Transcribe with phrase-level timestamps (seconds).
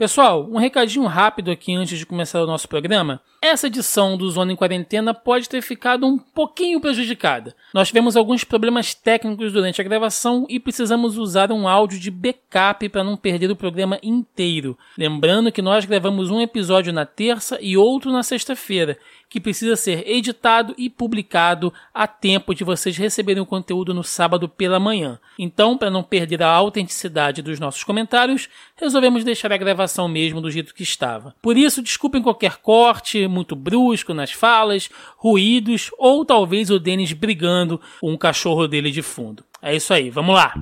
[0.00, 3.20] Pessoal, um recadinho rápido aqui antes de começar o nosso programa.
[3.50, 7.52] Essa edição do Zona em Quarentena pode ter ficado um pouquinho prejudicada.
[7.74, 12.88] Nós tivemos alguns problemas técnicos durante a gravação e precisamos usar um áudio de backup
[12.88, 14.78] para não perder o programa inteiro.
[14.96, 18.96] Lembrando que nós gravamos um episódio na terça e outro na sexta-feira,
[19.28, 24.48] que precisa ser editado e publicado a tempo de vocês receberem o conteúdo no sábado
[24.48, 25.20] pela manhã.
[25.38, 30.50] Então, para não perder a autenticidade dos nossos comentários, resolvemos deixar a gravação mesmo do
[30.50, 31.34] jeito que estava.
[31.40, 37.80] Por isso, desculpem qualquer corte muito brusco nas falas, ruídos ou talvez o Denis brigando
[38.00, 39.42] com um cachorro dele de fundo.
[39.62, 40.52] É isso aí, vamos lá!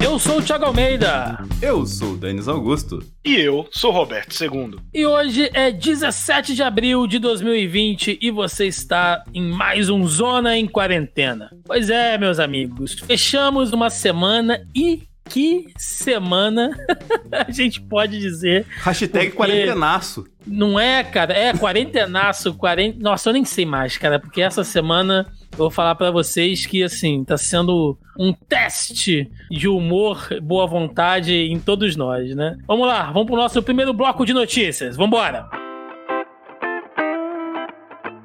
[0.00, 1.38] Eu sou o Thiago Almeida.
[1.62, 2.98] Eu sou o Denis Augusto.
[3.24, 4.78] E eu sou o Roberto II.
[4.92, 10.58] E hoje é 17 de abril de 2020 e você está em mais um Zona
[10.58, 11.50] em Quarentena.
[11.64, 16.70] Pois é, meus amigos, fechamos uma semana e que semana
[17.30, 18.66] a gente pode dizer.
[18.80, 20.24] Hashtag quarentenaço.
[20.46, 21.32] Não é, cara?
[21.32, 22.98] É quarentenaço, quarenta.
[23.00, 26.82] Nossa, eu nem sei mais, cara, porque essa semana eu vou falar para vocês que,
[26.82, 32.56] assim, tá sendo um teste de humor, boa vontade em todos nós, né?
[32.66, 34.96] Vamos lá, vamos pro nosso primeiro bloco de notícias.
[34.96, 35.71] Vambora!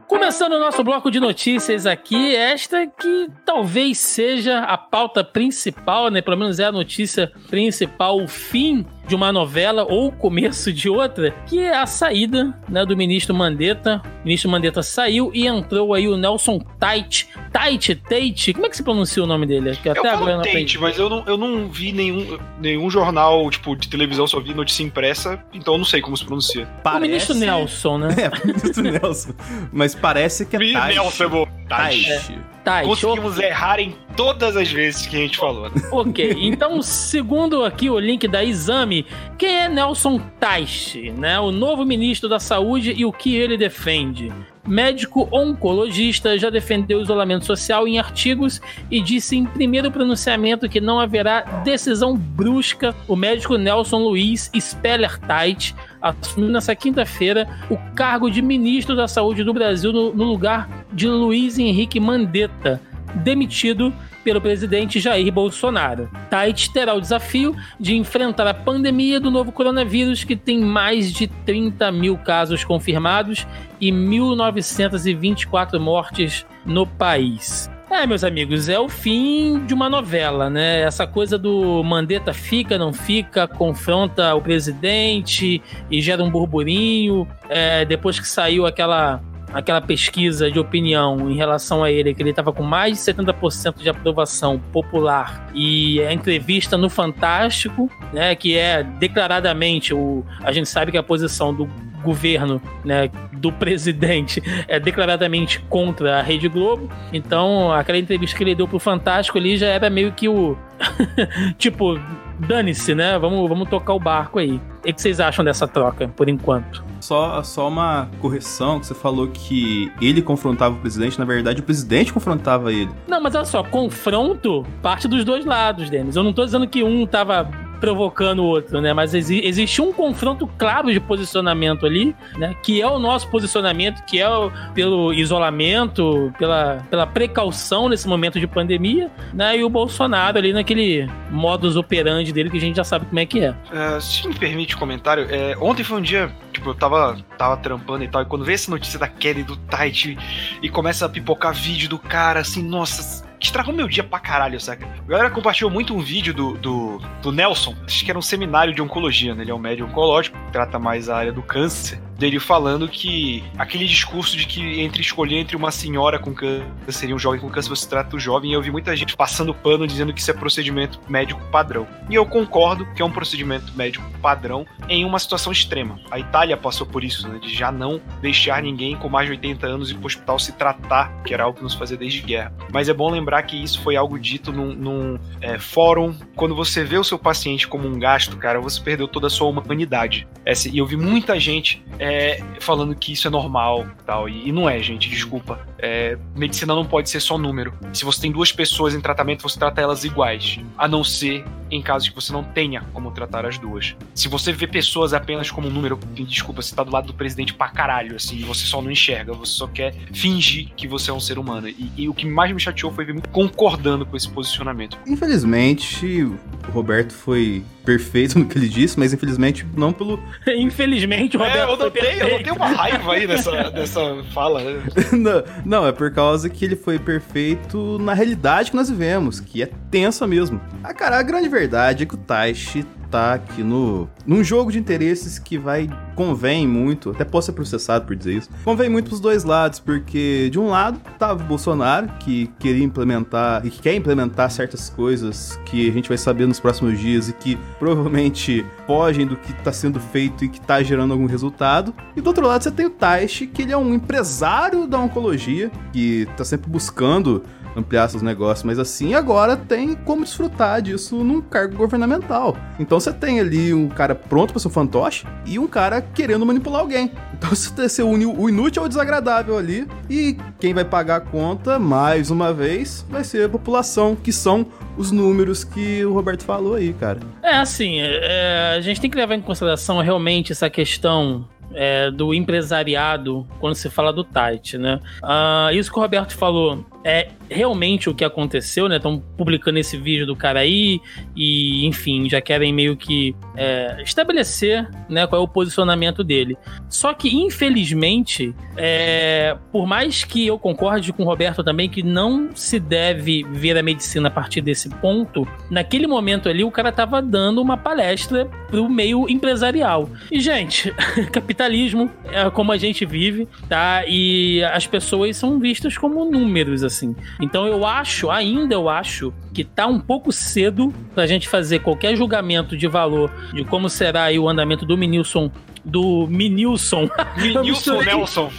[0.07, 6.21] Começando o nosso bloco de notícias aqui, esta que talvez seja a pauta principal, né?
[6.21, 10.89] Pelo menos é a notícia principal, o fim de uma novela ou o começo de
[10.89, 14.01] outra, que é a saída né, do ministro Mandetta.
[14.21, 17.27] O ministro Mandetta saiu e entrou aí o Nelson Tait.
[17.51, 19.75] Tait, Tate, como é que se pronuncia o nome dele?
[19.81, 23.49] Que até eu agora não Tate, mas eu não, eu não vi nenhum, nenhum jornal
[23.49, 26.67] tipo, de televisão, só vi notícia impressa, então eu não sei como se pronuncia.
[26.83, 26.99] Parece...
[26.99, 28.07] O ministro Nelson, né?
[28.17, 29.33] É, o ministro Nelson.
[29.71, 30.95] Mas parece que é Tait.
[30.95, 31.67] Nelson é.
[31.69, 32.07] Tait.
[32.09, 32.56] É.
[32.85, 35.69] Conseguimos errar em todas as vezes que a gente falou.
[35.69, 35.81] Né?
[35.91, 39.05] Ok, então, segundo aqui o link da Exame,
[39.37, 41.39] quem é Nelson Teich, né?
[41.39, 44.31] O novo ministro da Saúde e o que ele defende?
[44.67, 48.61] médico oncologista, já defendeu o isolamento social em artigos
[48.91, 52.93] e disse em primeiro pronunciamento que não haverá decisão brusca.
[53.07, 59.43] O médico Nelson Luiz Speller Tait assumiu nessa quinta-feira o cargo de ministro da Saúde
[59.43, 62.81] do Brasil no, no lugar de Luiz Henrique Mandetta,
[63.15, 63.93] demitido
[64.23, 66.09] pelo presidente Jair Bolsonaro.
[66.29, 71.27] Tait terá o desafio de enfrentar a pandemia do novo coronavírus, que tem mais de
[71.27, 73.47] 30 mil casos confirmados
[73.79, 77.69] e 1.924 mortes no país.
[77.97, 80.81] É, meus amigos, é o fim de uma novela, né?
[80.81, 85.59] Essa coisa do Mandetta fica, não fica, confronta o presidente
[85.89, 87.27] e gera um burburinho.
[87.49, 89.19] É, depois que saiu aquela
[89.51, 93.81] aquela pesquisa de opinião em relação a ele, que ele estava com mais de 70%
[93.81, 100.23] de aprovação popular, e a entrevista no Fantástico, né, que é declaradamente o.
[100.43, 101.67] A gente sabe que a posição do
[102.07, 106.89] governo, né, do presidente é declaradamente contra a Rede Globo.
[107.11, 110.57] Então, aquela entrevista que ele deu pro Fantástico ali já era meio que o
[111.57, 111.99] tipo,
[112.39, 113.17] dane-se, né?
[113.17, 114.61] Vamos, vamos tocar o barco aí.
[114.79, 116.83] O que vocês acham dessa troca, por enquanto?
[117.01, 121.63] Só, só uma correção, que você falou que ele confrontava o presidente, na verdade o
[121.63, 122.89] presidente confrontava ele.
[123.07, 126.15] Não, mas olha só, confronto parte dos dois lados, Denis.
[126.15, 128.93] Eu não tô dizendo que um tava provocando o outro, né?
[128.93, 132.55] Mas exi existe um confronto claro de posicionamento ali, né?
[132.63, 138.39] Que é o nosso posicionamento, que é o, pelo isolamento, pela, pela precaução nesse momento
[138.39, 139.57] de pandemia, né?
[139.57, 143.25] E o Bolsonaro ali naquele modus operandi dele que a gente já sabe como é
[143.25, 143.55] que é.
[143.71, 147.57] é se me permite um comentário, é, ontem foi um dia, tipo, eu tava, tava
[147.57, 150.17] trampando e tal, e quando veio essa notícia da Kelly do Tight
[150.61, 154.85] e começa a pipocar vídeo do cara, assim, nossa, estragou meu dia pra caralho, saca?
[154.85, 158.73] A galera compartilhou muito um vídeo do, do, do Nelson, acho que era um seminário
[158.73, 159.43] de oncologia, né?
[159.43, 163.85] Ele é um médico oncológico, trata mais a área do câncer dele falando que aquele
[163.85, 167.69] discurso de que entre escolher entre uma senhora com câncer e um jovem com câncer,
[167.69, 170.99] você trata o jovem, eu vi muita gente passando pano dizendo que isso é procedimento
[171.07, 171.87] médico padrão.
[172.09, 175.99] E eu concordo que é um procedimento médico padrão em uma situação extrema.
[176.09, 179.67] A Itália passou por isso, né, de já não deixar ninguém com mais de 80
[179.67, 182.53] anos ir pro hospital se tratar, que era algo que nos fazia desde guerra.
[182.71, 186.15] Mas é bom lembrar que isso foi algo dito num, num é, fórum.
[186.35, 189.47] Quando você vê o seu paciente como um gasto, cara, você perdeu toda a sua
[189.47, 190.27] humanidade.
[190.45, 194.29] Essa, e eu vi muita gente é, é, falando que isso é normal tal.
[194.29, 195.59] E, e não é, gente, desculpa.
[195.77, 197.73] É, medicina não pode ser só número.
[197.93, 200.59] Se você tem duas pessoas em tratamento, você trata elas iguais.
[200.77, 203.95] A não ser em casos que você não tenha como tratar as duas.
[204.15, 207.53] Se você vê pessoas apenas como um número, desculpa, você tá do lado do presidente
[207.53, 211.13] pra caralho, assim, e você só não enxerga, você só quer fingir que você é
[211.13, 211.67] um ser humano.
[211.67, 214.97] E, e o que mais me chateou foi ver muito concordando com esse posicionamento.
[215.05, 216.37] Infelizmente, o
[216.71, 220.19] Roberto foi perfeito no que ele disse, mas infelizmente não pelo.
[220.45, 221.57] infelizmente, o Roberto.
[221.57, 224.61] É, eu notei, eu notei uma raiva aí nessa, nessa fala.
[224.61, 224.83] Né?
[225.17, 229.63] não, não, é por causa que ele foi perfeito na realidade que nós vivemos, que
[229.63, 230.59] é tensa mesmo.
[230.83, 234.77] Ah, cara, a grande verdade é que o Taishi tá aqui no num jogo de
[234.77, 238.49] interesses que vai convém muito, até posso ser processado por dizer isso.
[238.63, 243.65] Convém muito pros dois lados, porque de um lado tava o Bolsonaro que queria implementar
[243.65, 247.33] e que quer implementar certas coisas que a gente vai saber nos próximos dias e
[247.33, 251.93] que provavelmente fogem do que tá sendo feito e que tá gerando algum resultado.
[252.15, 255.71] E do outro lado você tem o Taishi, que ele é um empresário da oncologia,
[255.93, 257.43] que tá sempre buscando
[257.77, 262.57] ampliar seus negócios, mas assim agora tem como desfrutar disso num cargo governamental.
[262.79, 266.45] Então você tem ali um cara pronto para ser um fantoche e um cara querendo
[266.45, 267.11] manipular alguém.
[267.33, 272.31] Então você une o inútil ao desagradável ali e quem vai pagar a conta, mais
[272.31, 274.65] uma vez, vai ser a população, que são
[274.97, 277.19] os números que o Roberto falou aí, cara.
[277.43, 282.33] É assim, é, a gente tem que levar em consideração realmente essa questão é, do
[282.33, 284.99] empresariado quando se fala do Tite, né?
[285.21, 288.97] Ah, isso que o Roberto falou é realmente o que aconteceu, né?
[288.97, 290.99] Estão publicando esse vídeo do cara aí
[291.35, 296.57] e, enfim, já querem meio que é, estabelecer, né, qual é o posicionamento dele.
[296.89, 302.49] Só que, infelizmente, é, por mais que eu concorde com o Roberto também que não
[302.53, 307.21] se deve ver a medicina a partir desse ponto, naquele momento ali o cara tava
[307.21, 310.09] dando uma palestra pro meio empresarial.
[310.29, 310.93] E, gente,
[311.31, 314.03] capitalismo é como a gente vive, tá?
[314.05, 317.15] E as pessoas são vistas como números, assim assim.
[317.41, 322.15] Então eu acho, ainda eu acho, que tá um pouco cedo pra gente fazer qualquer
[322.15, 325.51] julgamento de valor de como será aí o andamento do Minilson
[325.87, 327.09] do Minilson.
[327.37, 328.51] Minilson Nelson.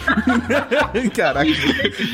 [1.15, 1.49] Caraca.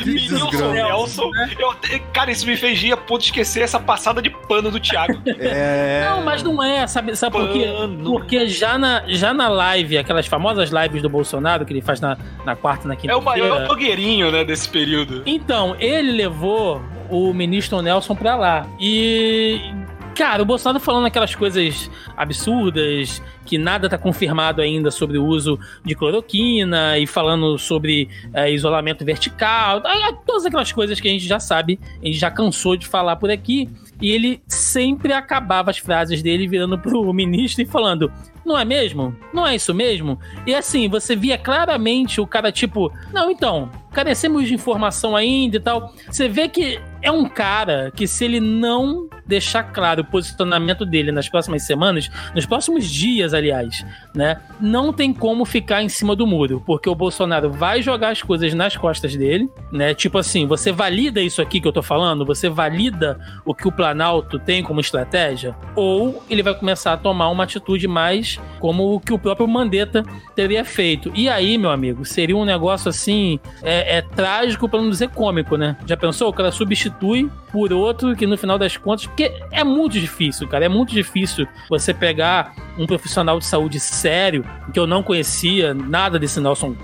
[0.06, 1.32] Minilson Nelson.
[1.58, 1.74] Eu,
[2.14, 5.16] cara, isso me fez a ponto de esquecer essa passada de pano do Thiago.
[5.38, 6.08] É...
[6.10, 7.68] Não, mas não é, sabe, sabe por quê?
[8.04, 12.18] Porque já na, já na live, aquelas famosas lives do Bolsonaro que ele faz na,
[12.46, 13.14] na quarta e na quinta.
[13.14, 15.22] É o maior blogueirinho, né, desse período.
[15.26, 18.68] Então, ele levou o ministro Nelson pra lá.
[18.80, 19.60] E
[20.16, 25.60] Cara, o Bolsonaro falando aquelas coisas absurdas, que nada tá confirmado ainda sobre o uso
[25.84, 29.84] de cloroquina, e falando sobre é, isolamento vertical,
[30.26, 33.30] todas aquelas coisas que a gente já sabe, a gente já cansou de falar por
[33.30, 33.70] aqui.
[34.02, 38.12] E ele sempre acabava as frases dele virando pro ministro e falando:
[38.46, 39.16] Não é mesmo?
[39.34, 40.20] Não é isso mesmo?
[40.46, 45.60] E assim, você via claramente o cara tipo: Não, então, carecemos de informação ainda e
[45.60, 45.94] tal.
[46.10, 51.12] Você vê que é um cara que, se ele não deixar claro o posicionamento dele
[51.12, 53.86] nas próximas semanas, nos próximos dias, aliás,
[54.16, 54.42] né?
[54.60, 58.56] Não tem como ficar em cima do muro, porque o Bolsonaro vai jogar as coisas
[58.56, 59.94] nas costas dele, né?
[59.94, 62.25] Tipo assim, você valida isso aqui que eu tô falando?
[62.25, 65.56] Você valida o que o Planalto tem como estratégia?
[65.75, 70.04] Ou ele vai começar a tomar uma atitude mais como o que o próprio Mandetta
[70.36, 71.12] teria feito?
[71.13, 75.56] E aí, meu amigo, seria um negócio assim, é, é trágico para não dizer cômico,
[75.56, 75.78] né?
[75.86, 76.30] Já pensou?
[76.30, 76.95] O cara substitui
[77.52, 80.66] por outro que no final das contas porque é muito difícil, cara.
[80.66, 86.20] É muito difícil você pegar um profissional de saúde sério, que eu não conhecia nada
[86.20, 86.76] desse Nelson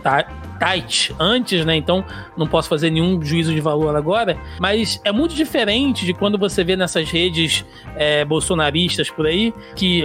[0.60, 1.76] Tight antes, né?
[1.76, 2.06] Então
[2.38, 4.38] não posso fazer nenhum juízo de valor agora.
[4.60, 7.66] Mas é muito diferente de quando você vê nessas redes
[7.96, 10.04] é, bolsonaristas por aí que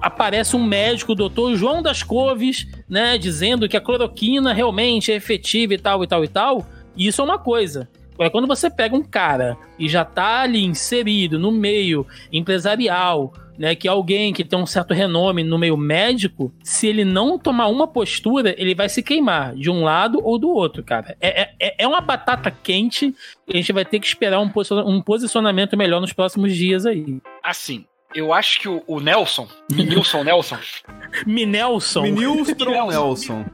[0.00, 3.18] aparece um médico, o doutor João das Coves, né?
[3.18, 6.66] Dizendo que a cloroquina realmente é efetiva e tal e tal e tal.
[6.96, 7.88] E isso é uma coisa.
[8.18, 13.74] É quando você pega um cara e já tá ali inserido no meio empresarial, né,
[13.74, 17.68] que é alguém que tem um certo renome no meio médico, se ele não tomar
[17.68, 21.16] uma postura, ele vai se queimar de um lado ou do outro, cara.
[21.20, 23.14] É, é, é uma batata quente
[23.48, 27.18] e a gente vai ter que esperar um, posicionamento melhor nos próximos dias aí.
[27.42, 30.58] Assim, eu acho que o, o Nelson, Minilson Nelson.
[31.26, 32.02] Minelson.
[32.02, 33.44] Minilson Nelson.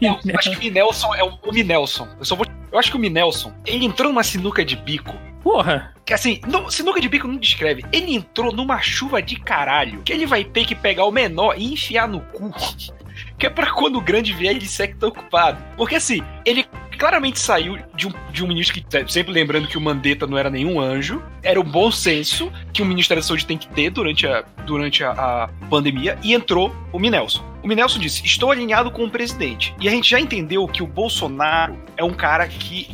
[0.00, 2.08] Eu acho que o Minelson é o, o Minelson.
[2.18, 2.46] Eu só vou.
[2.70, 5.14] Eu acho que o Minelson, ele entrou numa sinuca de bico.
[5.42, 5.94] Porra!
[6.04, 7.84] Que assim, não, sinuca de bico não descreve.
[7.92, 10.02] Ele entrou numa chuva de caralho.
[10.02, 12.50] Que ele vai ter que pegar o menor e enfiar no cu.
[13.38, 15.62] Que é pra quando o grande vier ele disser que tá ocupado.
[15.76, 19.80] Porque assim, ele claramente saiu de um, de um ministro que, sempre lembrando que o
[19.80, 23.58] Mandetta não era nenhum anjo, era o bom senso que o Ministério da Saúde tem
[23.58, 27.44] que ter durante a, durante a, a pandemia, e entrou o Minelson.
[27.62, 29.74] O Minelson disse: estou alinhado com o presidente.
[29.80, 32.88] E a gente já entendeu que o Bolsonaro é um cara que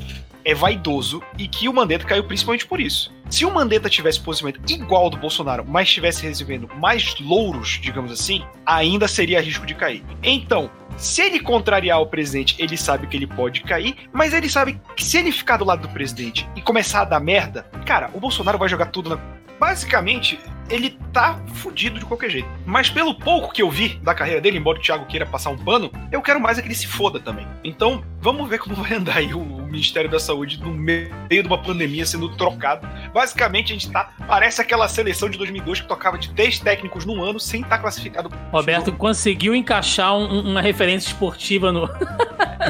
[0.44, 3.12] é vaidoso e que o Mandetta caiu principalmente por isso.
[3.28, 8.10] Se o Mandetta tivesse posicionamento igual ao do Bolsonaro, mas estivesse recebendo mais louros, digamos
[8.10, 10.02] assim, ainda seria risco de cair.
[10.22, 14.80] Então, se ele contrariar o presidente, ele sabe que ele pode cair, mas ele sabe
[14.96, 18.20] que se ele ficar do lado do presidente e começar a dar merda, cara, o
[18.20, 19.40] Bolsonaro vai jogar tudo na.
[19.58, 20.38] Basicamente,
[20.70, 22.48] ele tá fudido de qualquer jeito.
[22.64, 25.58] Mas pelo pouco que eu vi da carreira dele, embora o Thiago queira passar um
[25.58, 27.46] pano, eu quero mais é que ele se foda também.
[27.64, 31.56] Então, vamos ver como vai andar aí o, Ministério da Saúde no meio de uma
[31.56, 32.88] pandemia sendo trocado.
[33.14, 34.10] Basicamente, a gente tá.
[34.26, 37.82] Parece aquela seleção de 2002 que tocava de 10 técnicos num ano sem estar tá
[37.82, 38.30] classificado.
[38.50, 41.88] Roberto conseguiu encaixar um, uma referência esportiva no.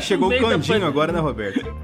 [0.03, 1.75] Chegou o Candinho agora, né, Roberto?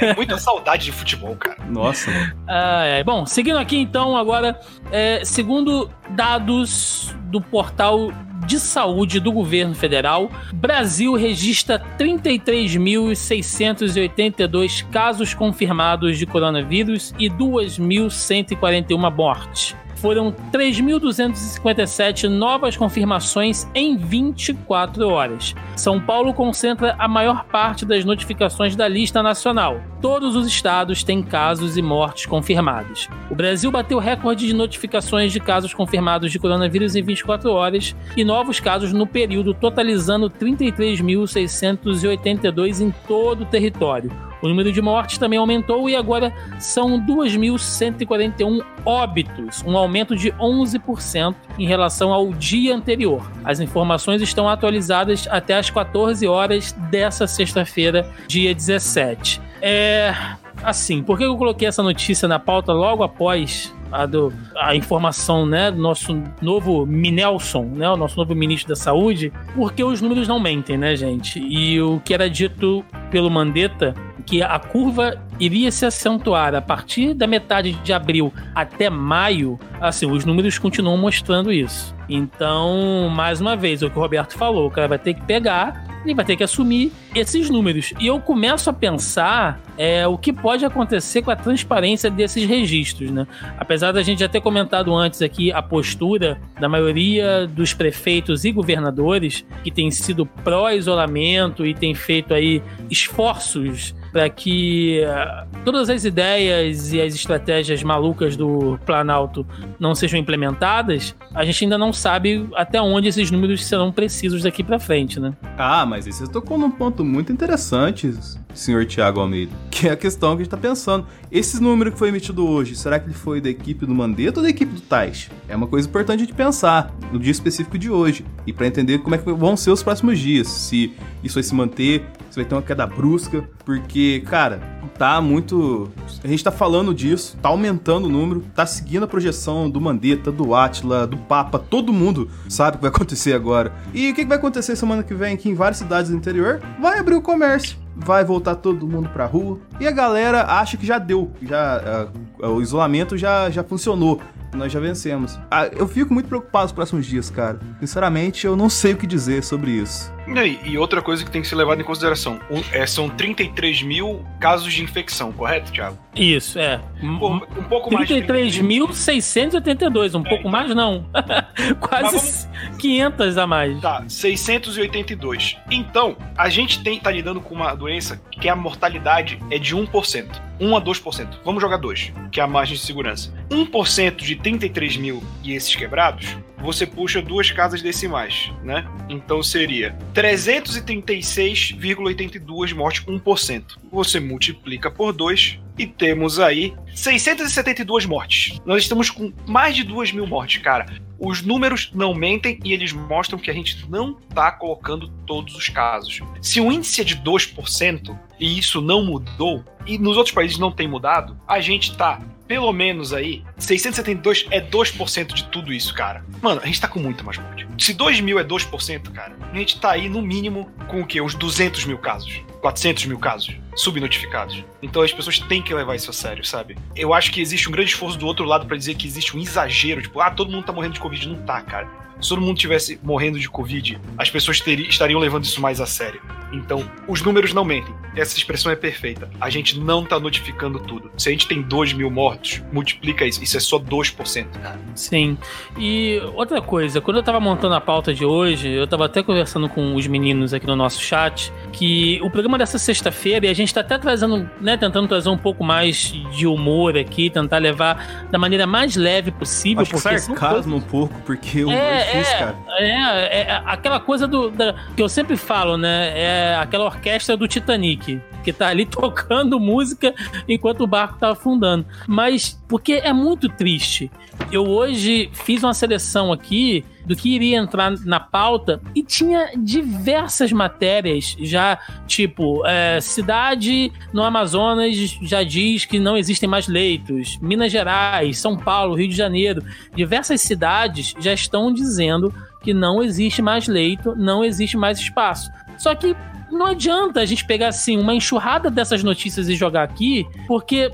[0.00, 1.56] É, muita saudade de futebol, cara.
[1.68, 2.10] Nossa.
[2.46, 3.02] Ah, é.
[3.02, 5.65] Bom, seguindo aqui então, agora, é, segundo
[6.10, 8.12] dados do portal
[8.46, 19.74] de saúde do governo federal, Brasil registra 33.682 casos confirmados de coronavírus e 2.141 mortes
[19.96, 25.54] foram 3.257 novas confirmações em 24 horas.
[25.74, 29.80] São Paulo concentra a maior parte das notificações da lista nacional.
[30.00, 33.08] Todos os estados têm casos e mortes confirmados.
[33.30, 38.24] O Brasil bateu recorde de notificações de casos confirmados de coronavírus em 24 horas e
[38.24, 45.38] novos casos no período, totalizando 33.682 em todo o território o número de mortes também
[45.38, 53.30] aumentou e agora são 2.141 óbitos, um aumento de 11% em relação ao dia anterior.
[53.44, 59.40] As informações estão atualizadas até as 14 horas dessa sexta-feira, dia 17.
[59.60, 60.14] É.
[60.62, 65.46] Assim, por que eu coloquei essa notícia na pauta logo após a, do, a informação
[65.46, 70.26] né, do nosso novo Minelson, né, o nosso novo ministro da Saúde, porque os números
[70.26, 71.38] não mentem, né, gente?
[71.38, 73.94] E o que era dito pelo Mandetta
[74.26, 80.06] que a curva iria se acentuar a partir da metade de abril até maio, assim,
[80.06, 81.94] os números continuam mostrando isso.
[82.08, 85.22] Então, mais uma vez, é o que o Roberto falou, o cara vai ter que
[85.22, 87.92] pegar e vai ter que assumir esses números.
[87.98, 93.10] E eu começo a pensar é, o que pode acontecer com a transparência desses registros,
[93.10, 93.26] né?
[93.58, 98.52] Apesar da gente já ter comentado antes aqui a postura da maioria dos prefeitos e
[98.52, 106.06] governadores que tem sido pró-isolamento e tem feito aí esforços para que uh, todas as
[106.06, 109.46] ideias e as estratégias malucas do Planalto
[109.78, 114.64] não sejam implementadas, a gente ainda não sabe até onde esses números serão precisos daqui
[114.64, 115.34] para frente, né?
[115.58, 118.10] Ah, mas você tocou num ponto muito interessante,
[118.58, 121.06] senhor Tiago Almeida, que é a questão que a gente tá pensando.
[121.30, 124.44] Esse número que foi emitido hoje, será que ele foi da equipe do Mandetta ou
[124.44, 125.30] da equipe do Tais?
[125.48, 129.14] É uma coisa importante de pensar no dia específico de hoje e para entender como
[129.14, 132.54] é que vão ser os próximos dias, se isso vai se manter, você vai ter
[132.54, 134.60] uma queda brusca, porque, cara,
[134.98, 135.90] tá muito.
[136.22, 140.30] A gente tá falando disso, tá aumentando o número, tá seguindo a projeção do Mandetta,
[140.30, 143.72] do Atila, do Papa, todo mundo sabe o que vai acontecer agora.
[143.92, 146.60] E o que vai acontecer semana que vem aqui em várias cidades do interior?
[146.80, 149.58] Vai abrir o comércio vai voltar todo mundo pra rua.
[149.80, 152.10] E a galera acha que já deu, já
[152.40, 154.20] uh, o isolamento já, já funcionou
[154.56, 155.38] nós já vencemos.
[155.50, 157.60] Ah, eu fico muito preocupado nos próximos dias, cara.
[157.78, 160.15] Sinceramente, eu não sei o que dizer sobre isso.
[160.26, 163.82] E, e outra coisa que tem que ser levada em consideração: um, é, são 33
[163.82, 165.98] mil casos de infecção, correto, Thiago?
[166.14, 166.80] Isso, é.
[167.02, 170.50] Um, um pouco 33.682, um é, pouco então.
[170.50, 171.06] mais não.
[171.80, 172.48] Quase vamos...
[172.78, 173.80] 500 a mais.
[173.80, 175.56] Tá, 682.
[175.70, 180.46] Então, a gente tem, tá lidando com uma doença que a mortalidade é de 1%.
[180.58, 181.28] 1 a 2%.
[181.44, 183.30] Vamos jogar 2, que é a margem de segurança.
[183.50, 186.34] 1% de 33 mil e esses quebrados,
[186.66, 188.84] você puxa duas casas decimais, né?
[189.08, 193.78] Então seria 336,82 mortes, 1%.
[193.92, 198.60] Você multiplica por 2 e temos aí 672 mortes.
[198.66, 200.86] Nós estamos com mais de 2 mil mortes, cara.
[201.18, 205.68] Os números não mentem e eles mostram que a gente não está colocando todos os
[205.68, 206.20] casos.
[206.42, 210.72] Se o índice é de 2% e isso não mudou, e nos outros países não
[210.72, 216.24] tem mudado, a gente está pelo menos aí, 672 é 2% de tudo isso, cara.
[216.40, 217.66] Mano, a gente tá com muita mais morte.
[217.78, 221.20] Se 2 mil é 2%, cara, a gente tá aí no mínimo com o quê?
[221.20, 224.64] Uns 200 mil casos 400 mil casos subnotificados.
[224.82, 226.76] Então as pessoas têm que levar isso a sério, sabe?
[226.96, 229.40] Eu acho que existe um grande esforço do outro lado para dizer que existe um
[229.40, 231.28] exagero, tipo, ah, todo mundo tá morrendo de Covid.
[231.28, 231.88] Não tá, cara
[232.20, 235.86] se todo mundo tivesse morrendo de Covid, as pessoas teriam, estariam levando isso mais a
[235.86, 236.20] sério.
[236.52, 237.94] Então, os números não mentem.
[238.14, 239.28] Essa expressão é perfeita.
[239.40, 241.10] A gente não tá notificando tudo.
[241.18, 243.42] Se a gente tem 2 mil mortos, multiplica isso.
[243.42, 244.46] Isso é só 2%.
[244.94, 245.36] Sim.
[245.76, 249.68] E outra coisa, quando eu tava montando a pauta de hoje, eu tava até conversando
[249.68, 253.72] com os meninos aqui no nosso chat, que o programa dessa sexta-feira, e a gente
[253.72, 258.38] tá até trazendo, né, tentando trazer um pouco mais de humor aqui, tentar levar da
[258.38, 259.82] maneira mais leve possível.
[259.82, 262.56] Acho porque sarcasmo um pouco, porque o é, difícil, é, cara.
[262.78, 266.12] É, é, é, aquela coisa do, da, que eu sempre falo, né?
[266.18, 270.14] É aquela orquestra do Titanic, que tá ali tocando música
[270.48, 271.86] enquanto o barco tá afundando.
[272.06, 274.10] Mas, porque é muito triste.
[274.50, 280.52] Eu hoje fiz uma seleção aqui do que iria entrar na pauta e tinha diversas
[280.52, 287.70] matérias já, tipo, é, cidade no Amazonas já diz que não existem mais leitos, Minas
[287.70, 289.62] Gerais, São Paulo, Rio de Janeiro,
[289.94, 295.50] diversas cidades já estão dizendo que não existe mais leito, não existe mais espaço.
[295.78, 296.16] Só que
[296.50, 300.90] não adianta a gente pegar assim uma enxurrada dessas notícias e jogar aqui, porque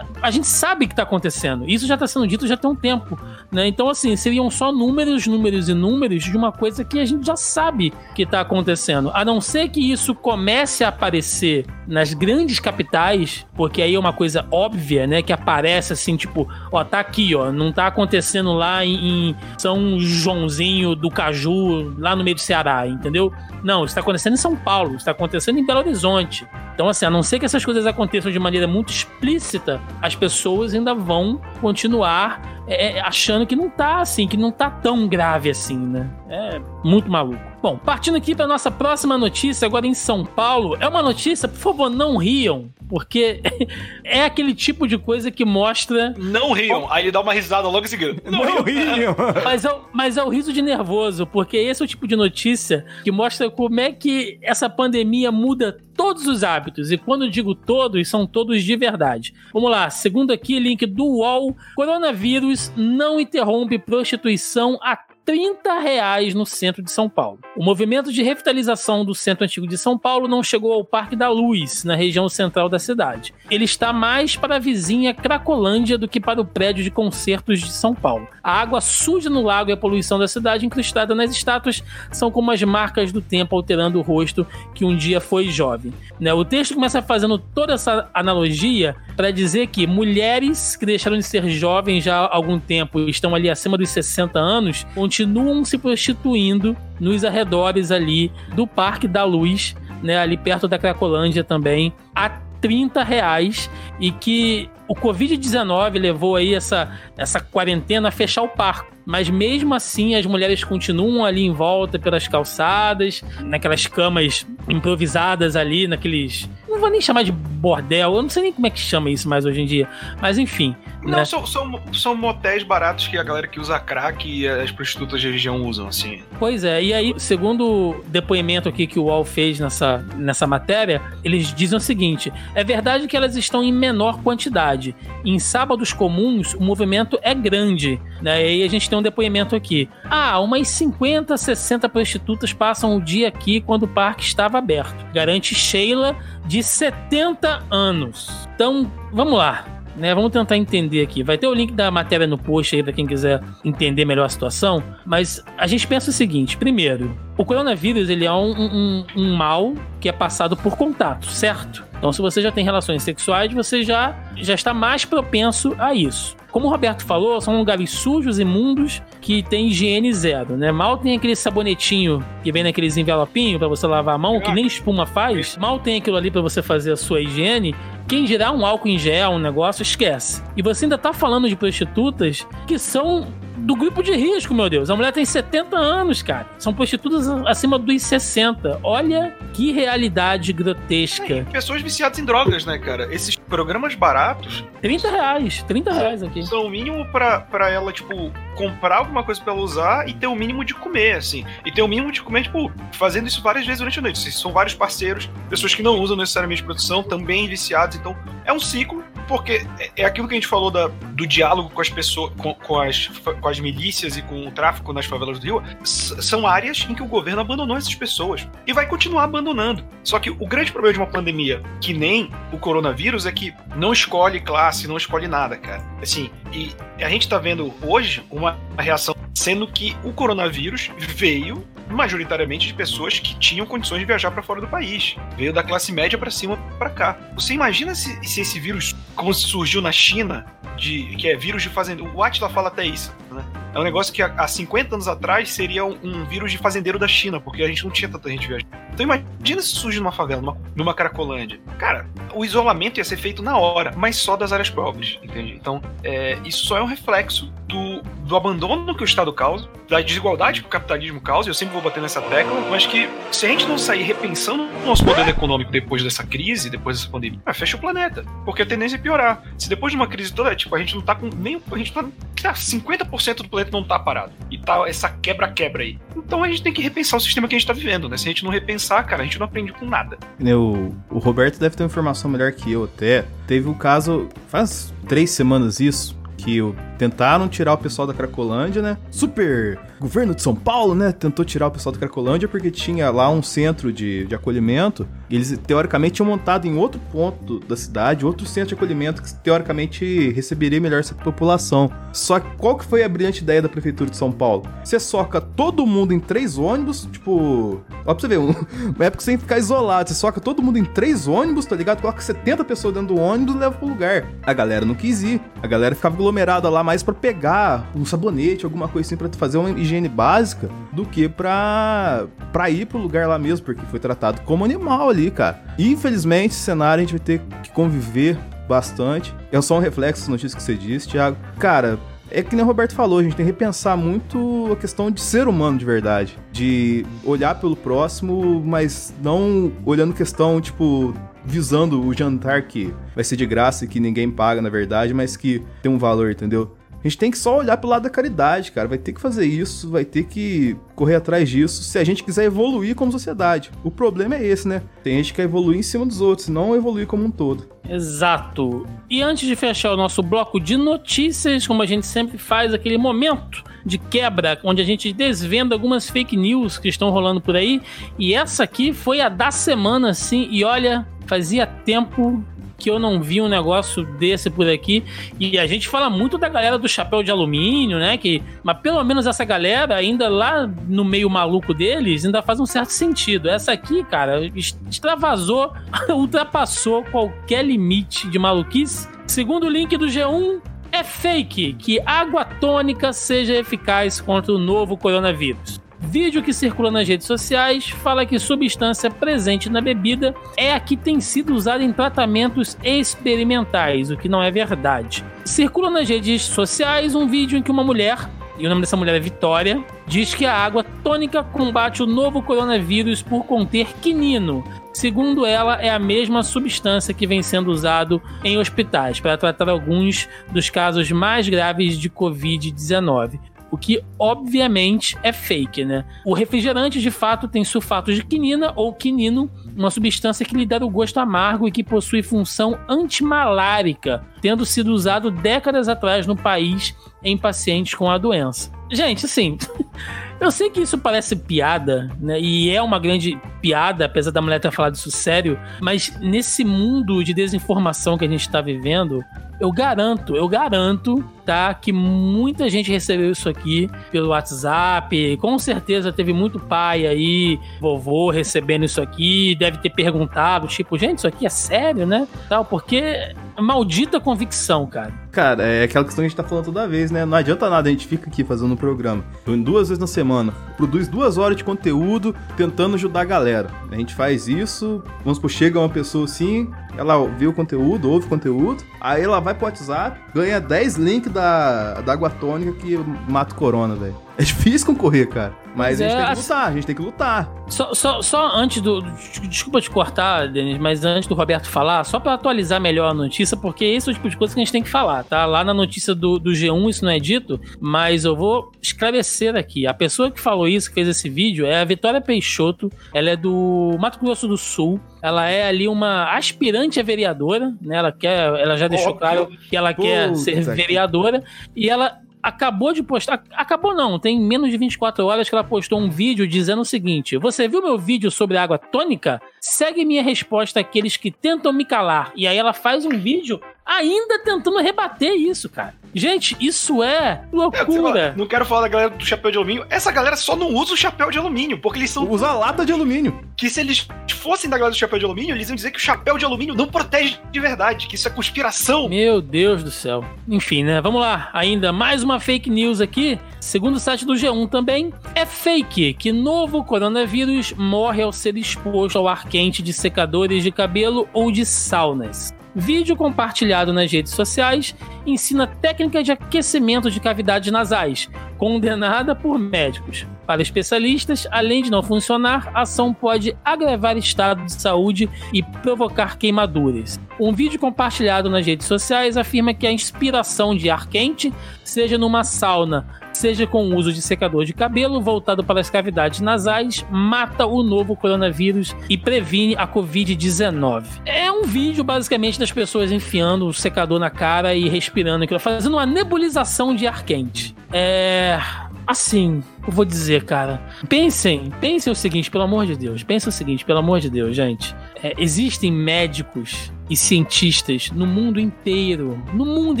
[0.22, 1.68] a, gente sabe que está acontecendo.
[1.68, 3.18] Isso já está sendo dito já tem um tempo,
[3.50, 3.66] né?
[3.66, 7.36] Então assim, seriam só números, números e números de uma coisa que a gente já
[7.36, 9.10] sabe que está acontecendo.
[9.12, 14.12] A não ser que isso comece a aparecer nas grandes capitais, porque aí é uma
[14.12, 18.84] coisa óbvia, né, que aparece assim, tipo, ó, tá aqui, ó, não tá acontecendo lá
[18.84, 23.32] em, em São Joãozinho do Caju, lá no meio do Ceará, entendeu?
[23.62, 26.46] Não, está acontecendo em São Paulo, está acontecendo em Belo Horizonte.
[26.74, 30.74] Então, assim, a não ser que essas coisas aconteçam de maneira muito explícita, as pessoas
[30.74, 35.50] ainda vão continuar é, é, achando que não tá assim, que não tá tão grave
[35.50, 36.10] assim, né?
[36.28, 37.52] É muito maluco.
[37.62, 41.58] Bom, partindo aqui para nossa próxima notícia, agora em São Paulo, é uma notícia, por
[41.58, 43.40] favor, não riam, porque
[44.02, 46.12] é aquele tipo de coisa que mostra.
[46.18, 48.20] Não riam, aí ele dá uma risada logo em seguida.
[48.28, 49.14] Não, não riam.
[49.44, 52.84] Mas é, mas é o riso de nervoso, porque esse é o tipo de notícia
[53.04, 56.90] que mostra como é que essa pandemia muda todos os hábitos.
[56.90, 59.34] E quando eu digo todos, são todos de verdade.
[59.52, 66.44] Vamos lá, segundo aqui, link do UOL: coronavírus não interrompe prostituição até 30 reais no
[66.44, 67.38] centro de São Paulo.
[67.56, 71.28] O movimento de revitalização do centro antigo de São Paulo não chegou ao Parque da
[71.28, 73.32] Luz, na região central da cidade.
[73.48, 77.70] Ele está mais para a vizinha Cracolândia do que para o prédio de concertos de
[77.70, 78.26] São Paulo.
[78.42, 82.50] A água suja no lago e a poluição da cidade incrustada nas estátuas são como
[82.50, 85.92] as marcas do tempo alterando o rosto que um dia foi jovem.
[86.18, 91.22] Né, o texto começa fazendo toda essa analogia para dizer que mulheres que deixaram de
[91.22, 95.76] ser jovens já há algum tempo e estão ali acima dos 60 anos continuam se
[95.76, 102.30] prostituindo nos arredores ali do Parque da Luz, né, ali perto da Cracolândia também, a
[102.62, 108.90] 30 reais e que o Covid-19 levou aí essa, essa quarentena a fechar o parque.
[109.04, 115.86] Mas mesmo assim, as mulheres continuam ali em volta pelas calçadas, naquelas camas improvisadas ali,
[115.86, 116.48] naqueles.
[116.68, 119.28] Não vou nem chamar de bordel, eu não sei nem como é que chama isso
[119.28, 119.88] mais hoje em dia.
[120.20, 120.74] Mas enfim.
[121.02, 121.24] Não, né?
[121.24, 125.30] são, são, são motéis baratos que a galera que usa crack e as prostitutas de
[125.30, 126.22] região usam, assim.
[126.38, 131.02] Pois é, e aí, segundo o depoimento aqui que o UOL fez nessa, nessa matéria,
[131.24, 134.94] eles dizem o seguinte: é verdade que elas estão em menor quantidade.
[135.24, 138.00] Em sábados comuns, o movimento é grande.
[138.20, 138.42] Né?
[138.42, 139.88] E aí a gente tem um depoimento aqui.
[140.04, 145.06] Ah, umas 50, 60 prostitutas passam o dia aqui quando o parque estava aberto.
[145.14, 146.14] Garante Sheila,
[146.46, 148.30] de 70 anos.
[148.54, 149.64] Então, vamos lá
[149.96, 150.14] né?
[150.14, 151.22] Vamos tentar entender aqui.
[151.22, 154.28] Vai ter o link da matéria no post aí para quem quiser entender melhor a
[154.28, 154.82] situação.
[155.04, 159.74] Mas a gente pensa o seguinte: primeiro, o coronavírus ele é um, um, um mal
[160.00, 161.84] que é passado por contato, certo?
[161.98, 166.36] Então, se você já tem relações sexuais, você já, já está mais propenso a isso.
[166.52, 170.70] Como o Roberto falou, são lugares sujos, imundos, que tem higiene zero, né?
[170.70, 174.66] Mal tem aquele sabonetinho que vem naqueles envelopinhos para você lavar a mão, que nem
[174.66, 175.56] espuma faz.
[175.56, 177.74] Mal tem aquilo ali para você fazer a sua higiene.
[178.06, 180.42] Quem gerar um álcool em gel, um negócio, esquece.
[180.56, 183.26] E você ainda tá falando de prostitutas que são
[183.62, 184.90] do grupo de risco, meu Deus.
[184.90, 186.46] A mulher tem 70 anos, cara.
[186.58, 188.80] São prostitutas acima dos 60.
[188.82, 191.34] Olha que realidade grotesca.
[191.34, 193.12] É, pessoas viciadas em drogas, né, cara?
[193.14, 194.64] Esses programas baratos.
[194.80, 195.62] 30 reais.
[195.62, 196.44] 30 reais aqui.
[196.44, 200.26] São o mínimo pra, pra ela, tipo, comprar alguma coisa pra ela usar e ter
[200.26, 201.44] o mínimo de comer, assim.
[201.64, 204.32] E ter o mínimo de comer, tipo, fazendo isso várias vezes durante a noite.
[204.32, 207.96] São vários parceiros, pessoas que não usam necessariamente produção, também viciados.
[207.96, 211.70] Então, é um ciclo porque é, é aquilo que a gente falou da, do diálogo
[211.70, 215.38] com as pessoas, com, com, as, com as milícias e com o tráfico nas favelas
[215.38, 215.62] do Rio.
[215.84, 219.84] São áreas em que o governo abandonou essas pessoas e vai continuar abandonando.
[220.04, 223.92] Só que o grande problema de uma pandemia, que nem o coronavírus, é que não
[223.92, 225.82] escolhe classe, não escolhe nada, cara.
[226.00, 232.66] Assim, e a gente tá vendo hoje uma reação sendo que o coronavírus veio majoritariamente
[232.66, 235.16] de pessoas que tinham condições de viajar para fora do país.
[235.36, 237.18] Veio da classe média para cima para cá.
[237.34, 241.68] Você imagina se, se, esse vírus, como surgiu na China, de, que é vírus de
[241.68, 242.10] fazendeiro.
[242.14, 243.41] O Atila fala até isso, né?
[243.74, 247.40] É um negócio que há 50 anos atrás seria um, vírus de fazendeiro da China,
[247.40, 248.70] porque a gente não tinha tanta gente viajando.
[248.92, 251.58] Então imagina se surge numa favela, numa, numa Cracolândia.
[251.78, 255.54] Cara, o isolamento ia ser feito na hora, mas só das áreas pobres, entende?
[255.54, 260.00] Então, é, isso só é um reflexo do, do abandono que o Estado causa, da
[260.02, 263.48] desigualdade que o capitalismo causa, eu sempre vou bater nessa tecla, mas que se a
[263.48, 267.54] gente não sair repensando o nosso modelo econômico depois dessa crise, depois dessa pandemia, ah,
[267.54, 268.24] fecha o planeta.
[268.44, 269.42] Porque a tendência é piorar.
[269.56, 271.60] Se depois de uma crise toda, tipo, a gente não tá com nem.
[271.70, 272.04] A gente tá.
[272.42, 274.32] 50% do planeta não tá parado.
[274.50, 275.98] E tá essa quebra-quebra aí.
[276.16, 278.16] Então a gente tem que repensar o sistema que a gente tá vivendo, né?
[278.16, 280.18] Se a gente não repensar, cara, a gente não aprende com nada.
[280.40, 283.24] O, o Roberto deve ter uma informação melhor que eu até.
[283.46, 286.58] Teve um caso, faz três semanas isso, que
[286.98, 288.98] tentaram tirar o pessoal da Cracolândia, né?
[289.10, 291.12] Super governo de São Paulo, né?
[291.12, 295.08] Tentou tirar o pessoal da Cracolândia porque tinha lá um centro de, de acolhimento.
[295.32, 300.30] Eles, teoricamente, tinham montado em outro ponto da cidade, outro centro de acolhimento que, teoricamente,
[300.30, 301.90] receberia melhor essa população.
[302.12, 304.68] Só que qual que foi a brilhante ideia da Prefeitura de São Paulo?
[304.84, 307.80] Você soca todo mundo em três ônibus, tipo...
[308.04, 308.50] Ó, pra você ver, um,
[308.94, 310.10] uma época sem ficar isolado.
[310.10, 312.02] Você soca todo mundo em três ônibus, tá ligado?
[312.02, 314.26] Coloca 70 pessoas dentro do ônibus e leva pro lugar.
[314.42, 315.40] A galera não quis ir.
[315.62, 319.56] A galera ficava aglomerada lá mais para pegar um sabonete, alguma coisa assim, pra fazer
[319.56, 324.42] uma higiene básica, do que pra, pra ir pro lugar lá mesmo, porque foi tratado
[324.42, 325.62] como animal ali, cara.
[325.78, 329.34] Infelizmente, esse cenário a gente vai ter que conviver bastante.
[329.50, 331.36] É só um reflexo das notícias que você disse, Thiago.
[331.58, 331.98] Cara,
[332.30, 335.20] é que nem o Roberto falou, a gente tem que repensar muito a questão de
[335.20, 336.38] ser humano de verdade.
[336.50, 343.36] De olhar pelo próximo, mas não olhando questão, tipo, visando o jantar que vai ser
[343.36, 346.74] de graça e que ninguém paga, na verdade, mas que tem um valor, entendeu?
[347.02, 348.86] A gente tem que só olhar pelo lado da caridade, cara.
[348.86, 352.44] Vai ter que fazer isso, vai ter que correr atrás disso se a gente quiser
[352.44, 353.72] evoluir como sociedade.
[353.82, 354.82] O problema é esse, né?
[355.02, 357.68] Tem gente que quer evoluir em cima dos outros, não evoluir como um todo.
[357.88, 358.86] Exato.
[359.10, 362.96] E antes de fechar o nosso bloco de notícias, como a gente sempre faz, aquele
[362.96, 367.82] momento de quebra, onde a gente desvenda algumas fake news que estão rolando por aí.
[368.16, 370.46] E essa aqui foi a da semana, sim.
[370.52, 372.44] E olha, fazia tempo
[372.82, 375.04] que eu não vi um negócio desse por aqui.
[375.38, 378.18] E a gente fala muito da galera do chapéu de alumínio, né?
[378.18, 382.66] Que, mas pelo menos essa galera, ainda lá no meio maluco deles, ainda faz um
[382.66, 383.48] certo sentido.
[383.48, 384.50] Essa aqui, cara,
[384.88, 385.72] extravasou,
[386.10, 389.08] ultrapassou qualquer limite de maluquice.
[389.28, 394.96] Segundo o link do G1, é fake que água tônica seja eficaz contra o novo
[394.96, 395.81] coronavírus.
[396.04, 400.96] Vídeo que circula nas redes sociais fala que substância presente na bebida é a que
[400.96, 405.24] tem sido usada em tratamentos experimentais, o que não é verdade.
[405.44, 408.18] Circula nas redes sociais um vídeo em que uma mulher,
[408.58, 412.42] e o nome dessa mulher é Vitória, diz que a água tônica combate o novo
[412.42, 414.64] coronavírus por conter quinino.
[414.92, 420.28] Segundo ela, é a mesma substância que vem sendo usado em hospitais para tratar alguns
[420.50, 426.04] dos casos mais graves de Covid-19 o que obviamente é fake, né?
[426.26, 430.76] O refrigerante de fato tem sulfato de quinina ou quinino, uma substância que lhe dá
[430.76, 436.94] o gosto amargo e que possui função antimalárica, tendo sido usado décadas atrás no país
[437.22, 438.70] em pacientes com a doença.
[438.90, 439.56] Gente, assim,
[440.40, 442.38] eu sei que isso parece piada, né?
[442.40, 447.22] E é uma grande piada, apesar da mulher ter falado isso sério, mas nesse mundo
[447.24, 449.24] de desinformação que a gente está vivendo,
[449.62, 451.72] eu garanto, eu garanto, tá?
[451.72, 455.36] Que muita gente recebeu isso aqui pelo WhatsApp.
[455.36, 459.54] Com certeza teve muito pai aí, vovô, recebendo isso aqui.
[459.54, 462.26] Deve ter perguntado, tipo, gente, isso aqui é sério, né?
[462.48, 465.14] Tal, porque maldita convicção, cara.
[465.32, 467.24] Cara, é aquela questão que a gente tá falando toda vez, né?
[467.24, 469.24] Não adianta nada, a gente fica aqui fazendo um programa
[469.64, 473.70] duas vezes na semana, produz duas horas de conteúdo tentando ajudar a galera.
[473.90, 478.26] A gente faz isso, vamos supor, chega uma pessoa assim, ela vê o conteúdo, ouve
[478.26, 482.96] o conteúdo, aí ela vai pro WhatsApp, ganha 10 links da, da água tônica que
[483.28, 484.16] mata o corona, velho.
[484.36, 485.54] É difícil concorrer, cara.
[485.74, 487.52] Mas Mas a gente é, tem que lutar, a gente tem que lutar.
[487.68, 489.00] Só, só, só antes do.
[489.48, 493.56] Desculpa te cortar, Denis, mas antes do Roberto falar, só pra atualizar melhor a notícia,
[493.56, 495.46] porque esse é o tipo de coisa que a gente tem que falar, tá?
[495.46, 499.86] Lá na notícia do, do G1 isso não é dito, mas eu vou esclarecer aqui.
[499.86, 502.90] A pessoa que falou isso, que fez esse vídeo, é a Vitória Peixoto.
[503.14, 505.00] Ela é do Mato Grosso do Sul.
[505.22, 507.96] Ela é ali uma aspirante a vereadora, né?
[507.96, 508.48] Ela quer.
[508.58, 511.44] Ela já deixou claro que ela quer Puta ser que- vereadora.
[511.76, 513.40] E ela acabou de postar.
[513.52, 517.38] Acabou não, tem menos de 24 horas que ela postou um vídeo dizendo o seguinte:
[517.38, 519.40] Você viu meu vídeo sobre água tônica?
[519.60, 522.32] Segue minha resposta àqueles que tentam me calar.
[522.34, 525.94] E aí ela faz um vídeo ainda tentando rebater isso, cara.
[526.14, 528.34] Gente, isso é É, loucura.
[528.36, 529.86] não quero falar da galera do chapéu de alumínio.
[529.88, 532.28] Essa galera só não usa o chapéu de alumínio, porque eles são.
[532.30, 533.40] Usa lata de alumínio.
[533.56, 536.00] Que se eles fossem da galera do chapéu de alumínio, eles iam dizer que o
[536.02, 539.08] chapéu de alumínio não protege de verdade, que isso é conspiração.
[539.08, 540.22] Meu Deus do céu.
[540.46, 541.00] Enfim, né?
[541.00, 541.48] Vamos lá.
[541.54, 543.38] Ainda mais uma fake news aqui.
[543.58, 549.16] Segundo o site do G1 também, é fake que novo coronavírus morre ao ser exposto
[549.16, 552.52] ao ar quente de secadores de cabelo ou de saunas.
[552.74, 554.94] Vídeo compartilhado nas redes sociais
[555.26, 560.26] ensina técnica de aquecimento de cavidades nasais, condenada por médicos.
[560.46, 566.38] Para especialistas, além de não funcionar, a ação pode agravar estado de saúde e provocar
[566.38, 567.20] queimaduras.
[567.38, 571.52] Um vídeo compartilhado nas redes sociais afirma que a inspiração de ar quente,
[571.84, 573.06] seja numa sauna,
[573.42, 577.82] seja com o uso de secador de cabelo voltado para as cavidades nasais, mata o
[577.82, 581.04] novo coronavírus e previne a Covid-19.
[581.26, 585.94] É um vídeo basicamente das pessoas enfiando o secador na cara e respirando aquilo, fazendo
[585.94, 587.74] uma nebulização de ar quente.
[587.92, 588.60] É.
[589.04, 590.80] Assim, eu vou dizer, cara.
[591.08, 593.24] Pensem, pensem o seguinte, pelo amor de Deus.
[593.24, 594.94] Pensem o seguinte, pelo amor de Deus, gente.
[595.20, 599.42] É, existem médicos e cientistas no mundo inteiro.
[599.52, 600.00] No mundo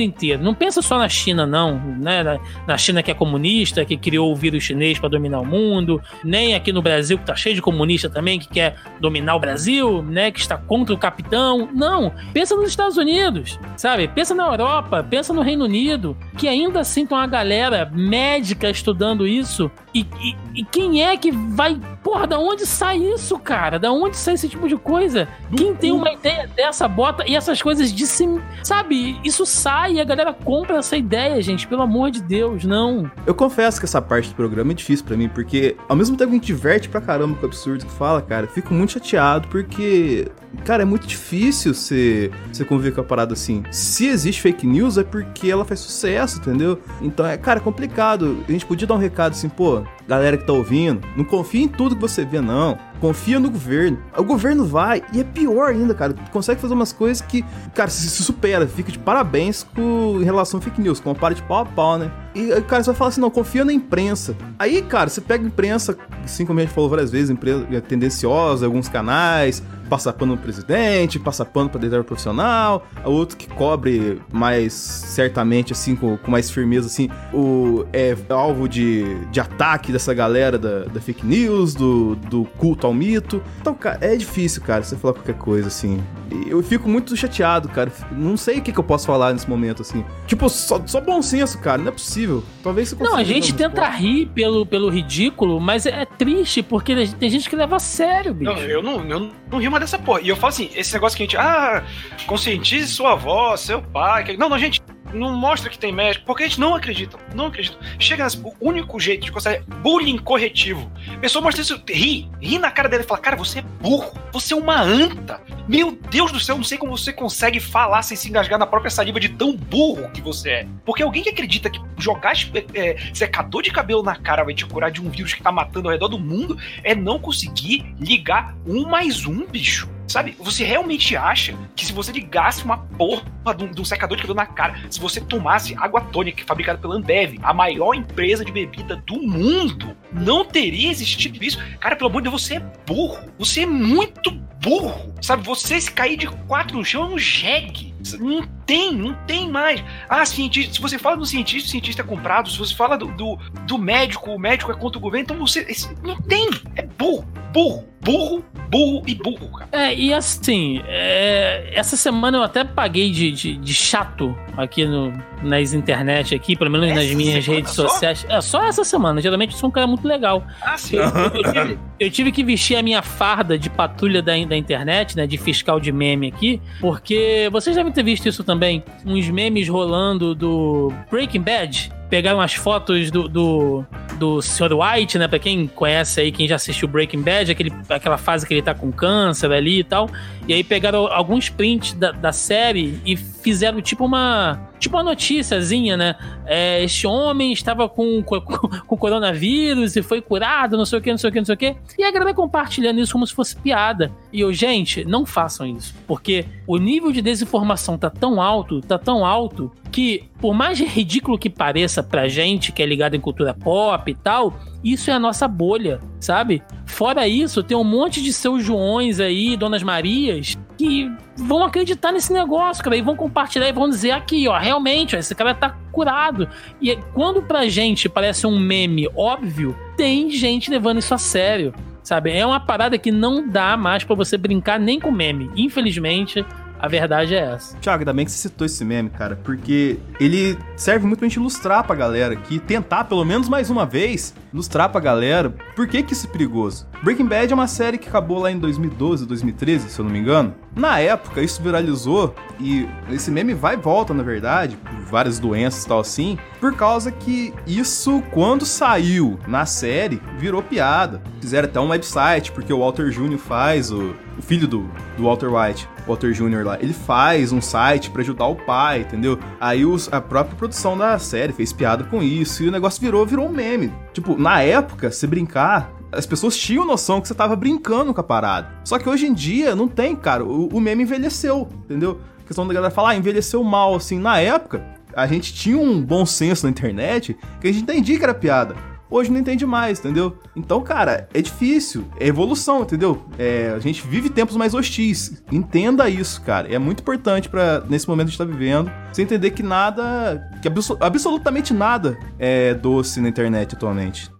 [0.00, 0.42] inteiro.
[0.42, 1.78] Não pensa só na China, não.
[1.78, 2.22] Né?
[2.22, 6.00] Na, na China que é comunista, que criou o vírus chinês para dominar o mundo.
[6.24, 10.02] Nem aqui no Brasil, que tá cheio de comunista também, que quer dominar o Brasil,
[10.02, 10.30] né?
[10.30, 11.68] Que está contra o capitão.
[11.74, 12.12] Não.
[12.32, 14.08] Pensa nos Estados Unidos, sabe?
[14.08, 19.26] Pensa na Europa, pensa no Reino Unido, que ainda assim tem uma galera médica estudando
[19.26, 19.70] isso.
[19.94, 21.78] E, e- e quem é que vai.
[22.02, 23.78] Porra, da onde sai isso, cara?
[23.78, 25.28] Da onde sai esse tipo de coisa?
[25.56, 28.40] Quem tem uma ideia dessa, bota e essas coisas de sim.
[28.62, 29.18] Sabe?
[29.24, 31.66] Isso sai e a galera compra essa ideia, gente.
[31.66, 33.10] Pelo amor de Deus, não.
[33.26, 36.30] Eu confesso que essa parte do programa é difícil pra mim, porque ao mesmo tempo
[36.30, 39.48] que a gente diverte pra caramba com o absurdo que fala, cara, fico muito chateado
[39.48, 40.30] porque,
[40.64, 43.62] cara, é muito difícil você, você conviver com a parada assim.
[43.70, 46.78] Se existe fake news é porque ela faz sucesso, entendeu?
[47.00, 48.44] Então é, cara, é complicado.
[48.48, 51.68] A gente podia dar um recado assim, pô, galera que tá ouvindo, não confia em
[51.68, 52.78] tudo que você vê, não.
[53.00, 53.98] Confia no governo.
[54.16, 56.14] O governo vai, e é pior ainda, cara.
[56.30, 58.66] Consegue fazer umas coisas que, cara, se, supera.
[58.66, 61.00] Fica de parabéns com, em relação a fake news.
[61.00, 62.10] Compara de pau a pau, né?
[62.34, 64.36] E cara, você vai falar assim, não, confia na imprensa.
[64.58, 68.66] Aí, cara, você pega imprensa, assim como a gente falou várias vezes, imprensa é tendenciosa,
[68.66, 74.72] alguns canais, passa pano pro presidente, passa pano pra determinado profissional, outro que cobre mais
[74.72, 80.58] certamente, assim, com, com mais firmeza, assim, o é alvo de, de ataque dessa galera
[80.58, 83.42] da, da fake news, do, do culto ao mito.
[83.60, 86.02] Então, cara, é difícil, cara, você falar qualquer coisa, assim.
[86.46, 87.92] Eu fico muito chateado, cara.
[88.10, 90.02] Não sei o que, que eu posso falar nesse momento, assim.
[90.26, 92.21] Tipo, só, só bom senso, cara, não é possível.
[92.62, 97.30] Talvez você Não, a gente tenta rir pelo, pelo ridículo, mas é triste porque tem
[97.30, 98.50] gente que leva a sério, bicho.
[98.52, 100.20] Não, eu não, eu não rio mais dessa porra.
[100.22, 101.84] E eu falo assim, esse negócio que a gente, ah,
[102.26, 104.24] conscientize sua avó, seu pai.
[104.24, 104.81] que- Não, não, gente,
[105.12, 107.76] não mostra que tem médico, porque gente não acredita, não acredita.
[107.98, 110.90] Chega nesse, o único jeito de conseguir bullying corretivo.
[111.14, 114.12] A pessoa mostra isso, ri, ri na cara dele e fala, cara, você é burro,
[114.32, 115.40] você é uma anta.
[115.68, 118.90] Meu Deus do céu, não sei como você consegue falar sem se engasgar na própria
[118.90, 120.68] saliva de tão burro que você é.
[120.84, 122.32] Porque alguém que acredita que jogar
[122.74, 125.88] é, secador de cabelo na cara vai te curar de um vírus que tá matando
[125.88, 129.88] ao redor do mundo é não conseguir ligar um mais um, bicho.
[130.12, 133.24] Sabe, você realmente acha que se você ligasse uma porra
[133.56, 137.38] de um, secador de cabelo na cara, se você tomasse água tônica fabricada pela Ambev,
[137.42, 141.58] a maior empresa de bebida do mundo, não teria existido isso?
[141.80, 143.32] Cara, pelo amor de Deus, você é burro.
[143.38, 145.14] Você é muito burro.
[145.22, 147.91] Sabe, você se cair de quatro no chão é um jegue.
[148.18, 149.82] Não tem, não tem mais.
[150.08, 152.50] Ah, cientista, se você fala do cientista, o cientista é comprado.
[152.50, 155.66] Se você fala do, do, do médico, o médico é contra o governo, então você.
[156.02, 156.48] não tem.
[156.76, 159.68] É burro, burro, burro, burro e burro, cara.
[159.72, 165.12] É, e assim, é, essa semana eu até paguei de, de, de chato aqui no,
[165.42, 167.88] nas internet, aqui, pelo menos nas Essa minhas semana redes só?
[167.88, 168.26] sociais.
[168.28, 169.20] É só essa semana.
[169.20, 170.44] Geralmente eu sou um cara muito legal.
[170.62, 170.96] Ah, sim.
[170.96, 175.16] Eu, eu tive, eu tive que vestir a minha farda de patrulha da, da internet,
[175.16, 175.26] né?
[175.26, 178.82] De fiscal de meme aqui, porque vocês devem ter visto isso também.
[179.04, 181.92] Uns memes rolando do Breaking Bad.
[182.12, 183.84] Pegaram as fotos do, do,
[184.18, 184.74] do Sr.
[184.74, 185.26] White, né?
[185.26, 188.74] Pra quem conhece aí, quem já assistiu Breaking Bad, aquele, aquela fase que ele tá
[188.74, 190.10] com câncer ali e tal.
[190.46, 195.96] E aí pegaram alguns prints da, da série e fizeram tipo uma tipo uma noticiazinha,
[195.96, 196.14] né?
[196.44, 198.42] É, este homem estava com, com,
[198.86, 201.54] com, coronavírus e foi curado, não sei o que, não sei o que, não sei
[201.54, 201.76] o que.
[201.96, 204.12] E a galera compartilhando isso como se fosse piada.
[204.30, 205.94] E eu, gente, não façam isso.
[206.06, 211.38] Porque o nível de desinformação tá tão alto, tá tão alto, que por mais ridículo
[211.38, 215.18] que pareça pra gente, que é ligado em cultura pop e tal, isso é a
[215.18, 216.62] nossa bolha, sabe?
[216.86, 222.32] Fora isso, tem um monte de seus Joões aí, Donas Marias, que vão acreditar nesse
[222.32, 225.70] negócio, cara, e vão compartilhar e vão dizer aqui, ó, realmente, ó, esse cara tá
[225.92, 226.48] curado.
[226.80, 231.74] E quando pra gente parece um meme óbvio, tem gente levando isso a sério.
[232.02, 232.32] Sabe?
[232.32, 235.48] É uma parada que não dá mais para você brincar nem com meme.
[235.54, 236.44] Infelizmente,
[236.82, 237.78] a verdade é essa.
[237.78, 241.36] Tiago, ainda bem que você citou esse meme, cara, porque ele serve muito pra gente
[241.36, 246.02] ilustrar pra galera que tentar, pelo menos mais uma vez, ilustrar pra galera por que,
[246.02, 246.84] que isso é perigoso.
[247.00, 250.18] Breaking Bad é uma série que acabou lá em 2012, 2013, se eu não me
[250.18, 250.54] engano.
[250.74, 255.84] Na época, isso viralizou e esse meme vai e volta, na verdade, por várias doenças
[255.84, 261.22] e tal assim, por causa que isso, quando saiu na série, virou piada.
[261.40, 263.38] Fizeram até um website, porque o Walter Jr.
[263.38, 266.64] faz, o, o filho do, do Walter White, Walter Jr.
[266.64, 269.38] lá, ele faz um site para ajudar o pai, entendeu?
[269.60, 273.24] Aí os, a própria produção da série fez piada com isso e o negócio virou,
[273.26, 273.92] virou um meme.
[274.12, 278.24] Tipo, na época, se brincar, as pessoas tinham noção que você tava brincando com a
[278.24, 278.68] parada.
[278.84, 280.44] Só que hoje em dia não tem, cara.
[280.44, 282.20] O, o meme envelheceu, entendeu?
[282.42, 284.18] A questão da galera falar, ah, envelheceu mal, assim.
[284.18, 288.24] Na época, a gente tinha um bom senso na internet que a gente entendia que
[288.24, 288.74] era piada.
[289.12, 290.38] Hoje não entende mais, entendeu?
[290.56, 292.06] Então, cara, é difícil.
[292.18, 293.22] É evolução, entendeu?
[293.38, 295.42] É, a gente vive tempos mais hostis.
[295.52, 296.72] Entenda isso, cara.
[296.72, 298.90] É muito importante para nesse momento que a gente tá vivendo.
[299.12, 300.50] Você entender que nada.
[300.62, 304.30] que absolutamente nada é doce na internet atualmente.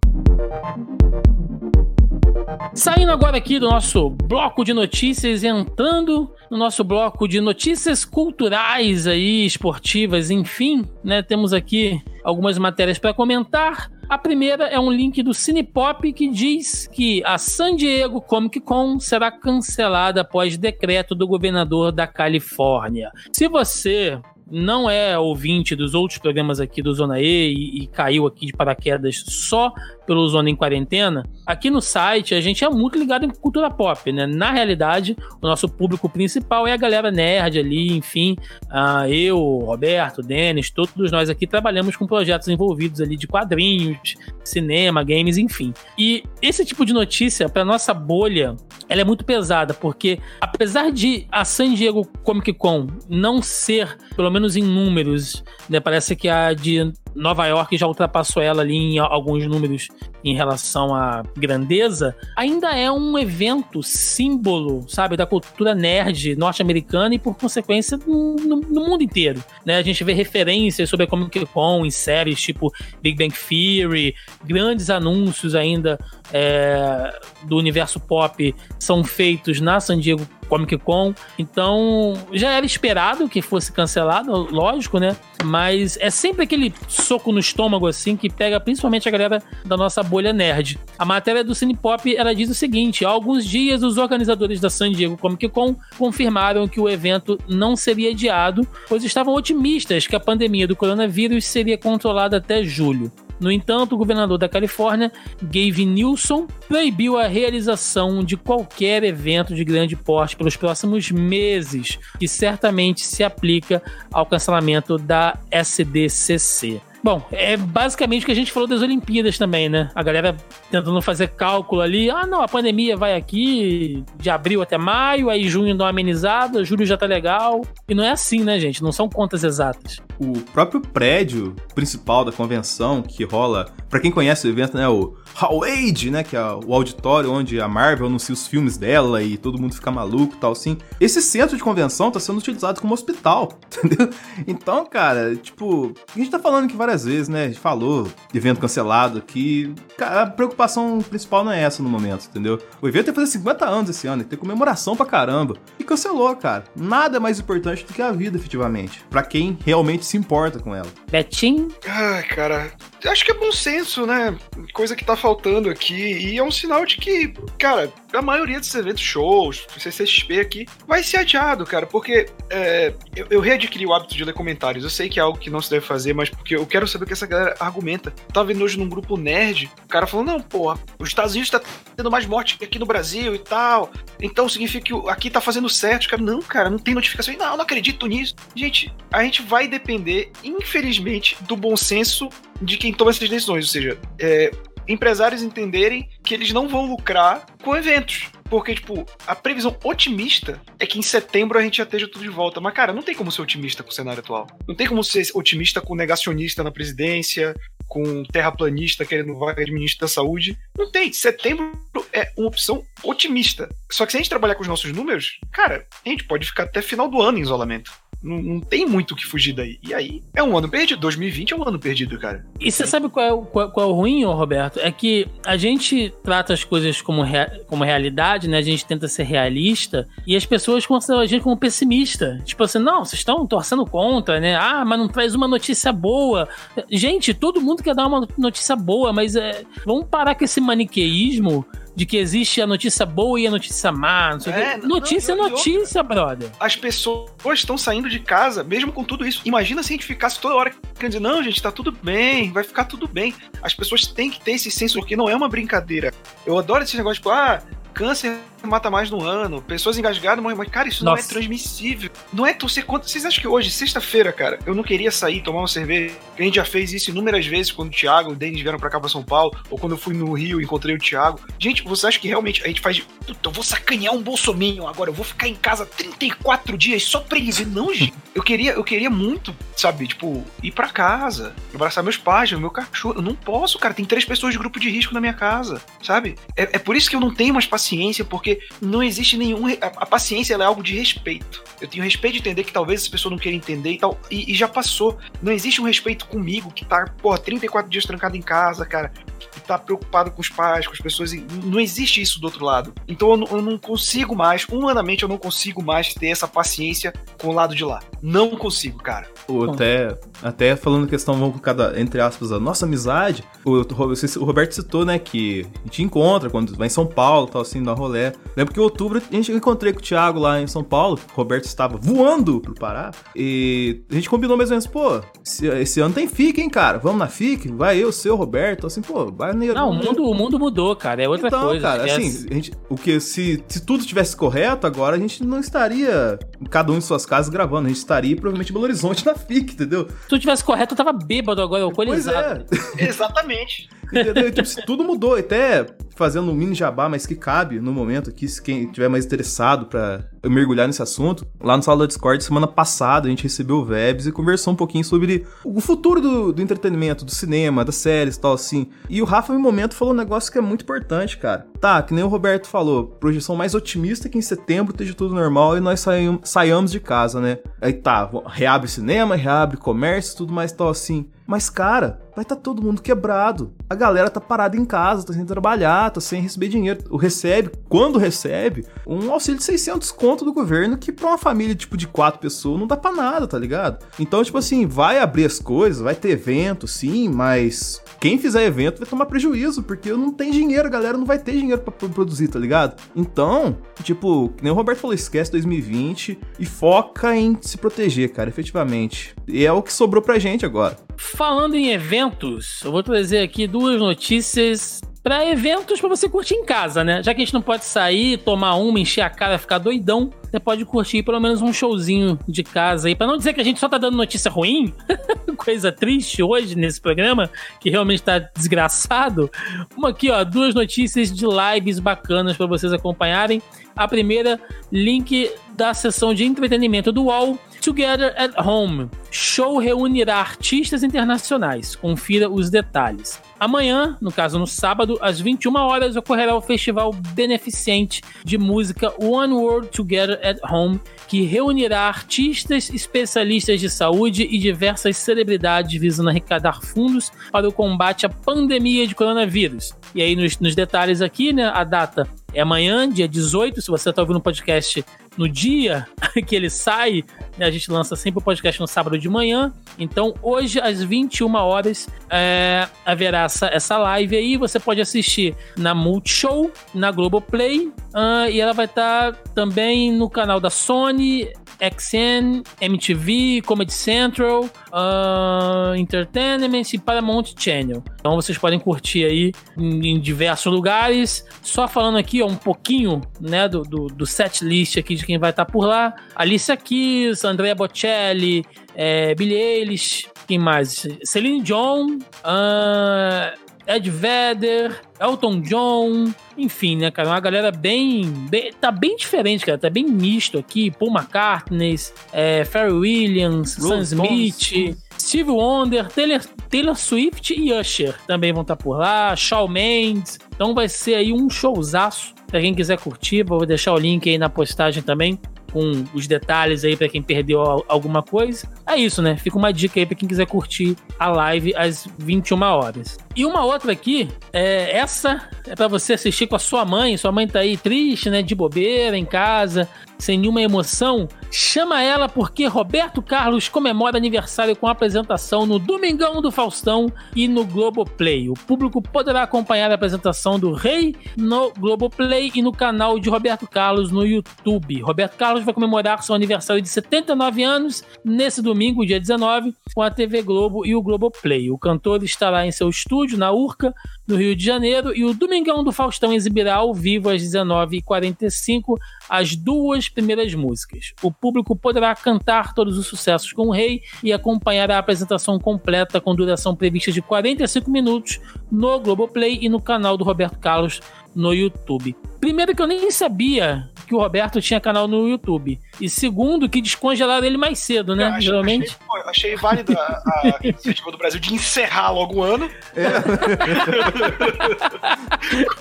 [2.75, 9.07] Saindo agora aqui do nosso bloco de notícias, entrando no nosso bloco de notícias culturais
[9.07, 11.23] aí, esportivas, enfim, né?
[11.23, 13.91] Temos aqui algumas matérias para comentar.
[14.09, 18.99] A primeira é um link do Cinepop que diz que a San Diego Comic Con
[18.99, 23.11] será cancelada após decreto do governador da Califórnia.
[23.33, 24.21] Se você
[24.51, 28.53] não é ouvinte dos outros programas aqui do Zona E e, e caiu aqui de
[28.53, 29.73] paraquedas só
[30.07, 34.13] pelo Zona em Quarentena, aqui no site a gente é muito ligado em cultura pop,
[34.13, 34.27] né?
[34.27, 40.23] Na realidade, o nosso público principal é a galera nerd ali, enfim, uh, eu, Roberto,
[40.23, 45.73] Denis, todos nós aqui trabalhamos com projetos envolvidos ali de quadrinhos, cinema, games, enfim.
[45.99, 48.57] E esse tipo de notícia, para nossa bolha,
[48.89, 54.31] ela é muito pesada, porque apesar de a San Diego Comic Con não ser, pelo
[54.31, 58.99] menos em números, né, parece que a de Nova York já ultrapassou ela ali em
[58.99, 59.89] alguns números
[60.25, 67.19] em relação à grandeza, ainda é um evento símbolo, sabe, da cultura nerd norte-americana e,
[67.19, 69.43] por consequência, no, no, mundo inteiro.
[69.65, 69.77] Né?
[69.77, 72.73] A gente vê referências sobre a Comic Con em séries tipo
[73.03, 75.99] Big Bang Theory, grandes anúncios ainda
[76.33, 77.13] é,
[77.45, 81.15] do universo pop são feitos na San Diego Comic Con.
[81.39, 85.17] Então, já era esperado que fosse cancelado, lógico, né?
[85.43, 90.03] Mas é sempre aquele soco no estômago, assim, que pega principalmente a galera da nossa
[90.03, 90.79] bolha nerd.
[90.99, 94.93] A matéria do Cinepop, ela diz o seguinte: há alguns dias, os organizadores da San
[94.93, 100.21] Diego Comic Con confirmaram que o evento não seria adiado, pois estavam otimistas que a
[100.21, 103.11] pandemia do coronavírus seria controlada até julho.
[103.43, 105.11] No entanto, o governador da Califórnia,
[105.43, 112.27] Gavin Newsom, proibiu a realização de qualquer evento de grande porte pelos próximos meses, que
[112.27, 113.81] certamente se aplica
[114.13, 116.81] ao cancelamento da SDCC.
[117.05, 119.91] Bom, é basicamente o que a gente falou das Olimpíadas também, né?
[119.93, 120.37] A galera
[120.71, 122.09] tentando fazer cálculo ali.
[122.09, 126.65] Ah, não, a pandemia vai aqui de abril até maio, aí junho dá uma amenizada,
[126.65, 127.63] julho já tá legal.
[127.89, 128.83] E não é assim, né, gente?
[128.85, 130.01] Não são contas exatas.
[130.19, 135.17] O próprio prédio principal da convenção que rola, para quem conhece o evento, né, o
[135.35, 139.37] Hall Age, né, que é o auditório onde a Marvel anuncia os filmes dela e
[139.37, 140.79] todo mundo fica maluco e tal assim.
[141.01, 144.11] Esse centro de convenção tá sendo utilizado como hospital, entendeu?
[144.47, 147.45] Então, cara, tipo, a gente tá falando que várias vezes, né?
[147.45, 152.59] A gente falou, evento cancelado, que a preocupação principal não é essa no momento, entendeu?
[152.81, 155.57] O evento ia fazer 50 anos esse ano, ia ter comemoração pra caramba.
[155.79, 156.65] E cancelou, cara.
[156.75, 159.05] Nada é mais importante do que a vida, efetivamente.
[159.11, 160.89] para quem realmente se importa com ela.
[161.11, 161.69] Betinho?
[161.87, 162.73] Ai, cara,
[163.07, 164.37] acho que é bom senso, né?
[164.73, 165.95] Coisa que tá faltando aqui.
[165.95, 171.03] E é um sinal de que, cara, a maioria desses eventos, shows, CCXP aqui, vai
[171.03, 171.87] ser adiado, cara.
[171.87, 174.85] Porque é, eu, eu, readquiri o hábito de ler comentários.
[174.85, 177.05] Eu sei que é algo que não se deve fazer, mas porque eu quero saber
[177.05, 178.13] o que essa galera argumenta.
[178.33, 181.61] tava vendo hoje num grupo nerd, o cara falou: não, porra, os Estados Unidos tá
[181.97, 183.91] tendo mais morte que aqui no Brasil e tal.
[184.21, 186.09] Então significa que aqui tá fazendo certo.
[186.09, 187.35] Cara, não, cara, não tem notificação.
[187.37, 188.35] Não, não acredito nisso.
[188.55, 192.29] Gente, a gente vai depender, infelizmente, do bom senso
[192.61, 193.67] de quem toma essas decisões.
[193.67, 194.51] Ou seja, é,
[194.89, 198.31] empresários entenderem que eles não vão lucrar com eventos.
[198.53, 202.29] Porque, tipo, a previsão otimista é que em setembro a gente já esteja tudo de
[202.29, 202.61] volta.
[202.61, 204.47] Mas, cara, não tem como ser otimista com o cenário atual.
[204.69, 207.55] Não tem como ser otimista com negacionista na presidência,
[207.89, 210.59] com terraplanista querendo vaga de ministro da saúde.
[210.77, 211.11] Não tem.
[211.13, 211.73] Setembro
[212.13, 213.69] é uma opção otimista.
[213.91, 216.65] Só que se a gente trabalhar com os nossos números, cara, a gente pode ficar
[216.65, 217.91] até final do ano em isolamento.
[218.23, 219.79] Não, não, tem muito o que fugir daí.
[219.83, 221.01] E aí, é um ano perdido.
[221.01, 222.47] 2020 é um ano perdido, cara.
[222.61, 224.79] E você sabe qual é, o, qual, qual é o ruim, Roberto?
[224.79, 228.59] É que a gente trata as coisas como, rea, como realidade, né?
[228.59, 232.41] A gente tenta ser realista e as pessoas consideram a gente como pessimista.
[232.45, 234.55] Tipo assim, não, vocês estão torcendo contra, né?
[234.55, 236.49] Ah, mas não traz uma notícia boa.
[236.91, 241.67] Gente, todo mundo quer dar uma notícia boa, mas é, vamos parar com esse maniqueísmo
[241.95, 244.33] de que existe a notícia boa e a notícia má.
[244.33, 246.51] Não sei é, notícia não, é notícia, outra, brother.
[246.59, 249.43] As pessoas estão saindo de casa, mesmo com tudo isso.
[249.45, 252.65] Imagina se a gente ficasse toda hora querendo dizer, não, gente, tá tudo bem, vai
[252.65, 253.35] ficar tudo bem.
[253.63, 256.13] As pessoas têm que ter esse senso, porque não é uma brincadeira.
[256.47, 257.63] Eu adoro esse negócio, tipo, ah,
[257.93, 261.23] câncer mata mais no ano, pessoas engasgadas mas, cara, isso Nossa.
[261.23, 262.11] não é transmissível.
[262.33, 263.09] Não é torcer contra.
[263.09, 266.15] Vocês acham que hoje, sexta-feira, cara, eu não queria sair, tomar uma cerveja?
[266.39, 268.91] A gente já fez isso inúmeras vezes quando o Thiago e o Denis vieram pra
[268.91, 271.41] cá pra São Paulo, ou quando eu fui no Rio e encontrei o Thiago.
[271.59, 273.01] Gente, você acha que realmente a gente faz.
[273.01, 277.21] Puta, eu vou sacanear um bolsominho agora, eu vou ficar em casa 34 dias só
[277.21, 278.15] pra ele dizer, não, gente.
[278.35, 283.17] Eu queria, eu queria muito, sabe, tipo, ir pra casa, abraçar meus pais, meu cachorro.
[283.17, 283.93] Eu não posso, cara.
[283.93, 286.37] Tem três pessoas de grupo de risco na minha casa, sabe?
[286.57, 287.82] É, é por isso que eu não tenho mais paciência,
[288.25, 289.69] porque não existe nenhum.
[289.69, 291.63] A, a paciência é algo de respeito.
[291.81, 294.19] Eu tenho respeito de entender que talvez essa pessoa não queira entender e tal.
[294.31, 295.19] E, e já passou.
[295.41, 299.13] Não existe um respeito comigo que tá, porra, 34 dias trancado em casa, cara.
[299.53, 301.33] Que tá preocupado com os pais, com as pessoas.
[301.65, 302.95] Não existe isso do outro lado.
[303.07, 307.49] Então eu eu não consigo mais, humanamente, eu não consigo mais ter essa paciência com
[307.49, 308.01] o lado de lá.
[308.23, 309.27] Não consigo, cara.
[309.49, 313.43] O, até, até falando questão, vamos colocar, entre aspas, a nossa amizade.
[313.65, 317.63] O, o, Roberto citou, né, que a gente encontra quando vai em São Paulo, tal,
[317.63, 318.33] assim, dá rolé.
[318.57, 321.19] Lembro que em outubro a gente encontrei com o Thiago lá em São Paulo.
[321.33, 323.11] O Roberto estava voando pro Pará.
[323.35, 326.99] E a gente combinou mais ou menos, pô, esse, esse ano tem FIC, hein, cara?
[326.99, 327.69] Vamos na FIC?
[327.73, 328.87] Vai eu, seu, Roberto.
[328.87, 329.73] Assim, pô, vai no.
[329.75, 331.23] Não, o mundo, o mundo mudou, cara.
[331.23, 331.83] É outra então, coisa.
[331.83, 335.59] Cara, assim, a gente, o que se, se tudo tivesse correto, agora a gente não
[335.59, 336.39] estaria
[336.71, 337.87] cada um em suas casas gravando.
[337.87, 340.09] A gente estaria provavelmente em Belo Horizonte na FIC, entendeu?
[340.09, 342.67] Se tudo tivesse correto, eu tava bêbado agora, alcoolizado.
[342.69, 343.09] Pois é.
[343.09, 343.89] Exatamente.
[344.05, 344.49] Entendeu?
[344.49, 345.37] Então, tudo mudou.
[345.37, 349.25] Até fazendo um mini jabá, mas que cabe no momento aqui, se quem tiver mais
[349.25, 351.47] interessado para mergulhar nesse assunto.
[351.61, 354.77] Lá no Sala da Discord, semana passada, a gente recebeu o Vebs e conversou um
[354.77, 358.89] pouquinho sobre o futuro do, do entretenimento, do cinema, das séries e tal, assim.
[359.09, 361.67] E o Rafa, em um momento, falou um negócio que é muito importante, cara.
[361.81, 365.77] Tá, que nem o Roberto falou, projeção mais otimista que em setembro esteja tudo normal
[365.77, 367.59] e nós saímos, saiamos de casa, né?
[367.81, 371.27] Aí tá, reabre cinema, reabre comércio, tudo mais tal, assim.
[371.47, 373.73] Mas, cara, vai estar tá todo mundo quebrado.
[373.89, 377.05] A galera tá parada em casa, tá sem trabalhar, tá sem receber dinheiro.
[377.11, 381.75] O recebe, quando recebe, um auxílio de 600 conto do governo que pra uma família,
[381.75, 384.05] tipo, de quatro pessoas não dá pra nada, tá ligado?
[384.19, 389.01] Então, tipo assim, vai abrir as coisas, vai ter evento, sim, mas quem fizer evento
[389.01, 392.47] vai tomar prejuízo, porque não tem dinheiro, a galera não vai ter dinheiro para produzir,
[392.47, 393.03] tá ligado?
[393.17, 399.35] Então, tipo, nem o Roberto falou, esquece 2020 e foca em se proteger, cara, efetivamente.
[399.49, 400.97] E é o que sobrou pra gente agora.
[401.17, 406.65] Falando em eventos, eu vou trazer aqui duas notícias para eventos para você curtir em
[406.65, 407.23] casa, né?
[407.23, 410.59] Já que a gente não pode sair, tomar uma, encher a cara, ficar doidão, você
[410.59, 413.15] pode curtir pelo menos um showzinho de casa aí.
[413.15, 414.93] Para não dizer que a gente só tá dando notícia ruim,
[415.57, 417.49] coisa triste hoje nesse programa,
[417.81, 419.51] que realmente tá desgraçado.
[419.97, 423.63] Uma aqui, ó, duas notícias de lives bacanas para vocês acompanharem.
[423.95, 429.11] A primeira, link da sessão de entretenimento do UOL Together at Home.
[429.31, 431.97] Show reunirá artistas internacionais.
[431.97, 433.41] Confira os detalhes.
[433.59, 439.55] Amanhã, no caso no sábado, às 21 horas, ocorrerá o festival beneficente de música One
[439.55, 446.81] World Together at Home, que reunirá artistas, especialistas de saúde e diversas celebridades visando arrecadar
[446.83, 449.93] fundos para o combate à pandemia de coronavírus.
[450.15, 453.81] E aí, nos, nos detalhes aqui, né, a data é amanhã, dia 18.
[453.81, 455.05] Se você está ouvindo o podcast
[455.37, 456.07] no dia
[456.47, 457.25] que ele sai,
[457.57, 459.73] né, a gente lança sempre o podcast no sábado de manhã.
[459.99, 464.57] Então, hoje, às 21 horas, é, haverá essa, essa live aí.
[464.57, 470.29] Você pode assistir na Multishow, na Globoplay, uh, e ela vai estar tá também no
[470.29, 471.49] canal da Sony,
[471.83, 478.03] XN, MTV, Comedy Central, uh, Entertainment e Paramount Channel.
[478.21, 481.45] Então vocês podem curtir aí em, em diversos lugares.
[481.63, 485.39] Só falando aqui ó, um pouquinho né, do, do, do set list aqui de quem
[485.39, 486.15] vai estar tá por lá.
[486.37, 488.65] Alicia Keys, Andrea Bocelli,
[488.95, 491.07] é, Billie Eilish, quem mais?
[491.25, 497.29] Celine Dion, uh, Ed Vedder, Elton John, enfim, né, cara?
[497.29, 498.73] Uma galera bem, bem.
[498.73, 499.79] Tá bem diferente, cara.
[499.79, 500.91] Tá bem misto aqui.
[500.91, 501.97] Paul McCartney,
[502.33, 508.77] é, Pharrell Williams, Sam Smith, Steve Wonder, Taylor, Taylor Swift e Usher também vão estar
[508.77, 509.35] tá por lá.
[509.37, 510.39] Shawn Mendes.
[510.55, 512.35] Então vai ser aí um showzaço.
[512.47, 515.41] Pra quem quiser curtir, vou deixar o link aí na postagem também
[515.73, 518.69] com os detalhes aí para quem perdeu alguma coisa.
[518.87, 519.37] É isso, né?
[519.37, 523.19] Fica uma dica aí para quem quiser curtir a live às 21 horas.
[523.35, 527.17] E uma outra aqui, é, essa é para você assistir com a sua mãe.
[527.17, 528.43] Sua mãe tá aí triste, né?
[528.43, 531.29] De bobeira em casa, sem nenhuma emoção.
[531.51, 537.65] Chama ela porque Roberto Carlos comemora aniversário com apresentação no Domingão do Faustão e no
[537.65, 538.49] Globoplay.
[538.49, 543.67] O público poderá acompanhar a apresentação do Rei no Globoplay e no canal de Roberto
[543.67, 545.01] Carlos no YouTube.
[545.01, 550.11] Roberto Carlos vai comemorar seu aniversário de 79 anos nesse domingo, dia 19, com a
[550.11, 551.71] TV Globo e o Globoplay.
[551.71, 553.95] O cantor estará em seu estúdio estúdio, na Urca,
[554.27, 558.97] no Rio de Janeiro, e o Domingão do Faustão exibirá ao vivo às 19h45
[559.29, 561.13] as duas primeiras músicas.
[561.23, 566.21] O público poderá cantar todos os sucessos com o rei e acompanhar a apresentação completa
[566.21, 571.01] com duração prevista de 45 minutos no Globoplay e no canal do Roberto Carlos
[571.35, 572.17] no YouTube.
[572.41, 575.81] Primeiro que eu nem sabia que o Roberto tinha canal no YouTube.
[575.99, 578.27] E segundo, que descongelaram ele mais cedo, né?
[578.27, 578.85] Acho, Geralmente.
[578.85, 582.71] Achei, pô, achei válido a, a iniciativa do Brasil de encerrar logo o ano.
[582.95, 583.07] É.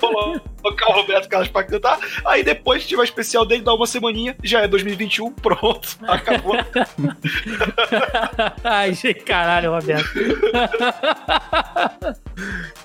[0.00, 1.98] Colocar o Roberto Carlos pra cantar.
[2.24, 6.56] Aí depois tiver o especial dele, dá uma semaninha, já é 2021, pronto, acabou.
[8.64, 8.94] Ai,
[9.26, 10.08] caralho, Roberto.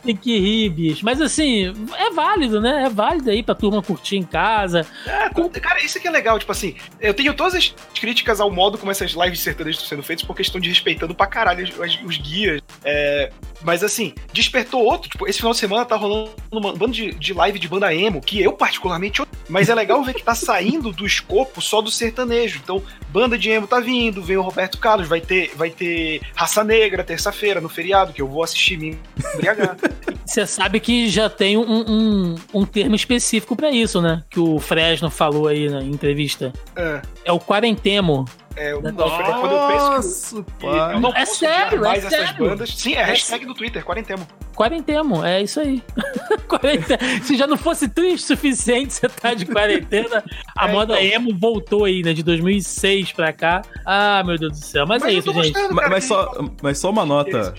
[0.08, 1.04] Tem que rir, bicho.
[1.04, 2.86] Mas assim, é válido, né?
[2.86, 4.88] É válido aí pra turma curtir em casa.
[5.06, 5.50] É, Com...
[5.50, 8.90] Cara, isso que é legal, tipo assim, eu tenho todas as críticas ao modo como
[8.90, 12.62] essas lives sertanejas estão sendo feitas por questão de respeitando pra caralho os, os guias.
[12.86, 17.12] É, mas assim, despertou outro, tipo, esse final de semana tá rolando um bando de,
[17.12, 20.92] de live de banda emo, que eu particularmente mas é legal ver que tá saindo
[20.92, 22.60] do escopo só do sertanejo.
[22.64, 26.64] Então, banda de emo tá vindo, vem o Roberto Carlos, vai ter, vai ter Raça
[26.64, 28.98] Negra terça-feira no feriado, que eu vou assistir me
[29.34, 29.78] embriagar.
[30.26, 34.24] Você sabe que já tem um, um, um termo específico para isso, né?
[34.30, 36.52] Que o Fresno falou aí na entrevista.
[36.76, 38.26] É, é o quarentemo.
[38.58, 40.96] É, eu, Nossa, quando eu penso que, pai.
[40.96, 42.50] eu não é sério, mais é essas sério.
[42.50, 42.70] bandas.
[42.72, 44.28] Sim, é, é hashtag do Twitter, quarentemo.
[44.56, 45.84] Quarentemo, é isso aí.
[47.22, 50.24] Se já não fosse triste o suficiente você tá de quarentena,
[50.58, 51.22] a é, moda então.
[51.22, 52.14] emo voltou aí, né?
[52.14, 53.62] De 2006 pra cá.
[53.86, 54.88] Ah, meu Deus do céu.
[54.88, 55.52] Mas, mas é isso, gente.
[55.52, 57.54] Cara, mas, mas só, mas só uma nota.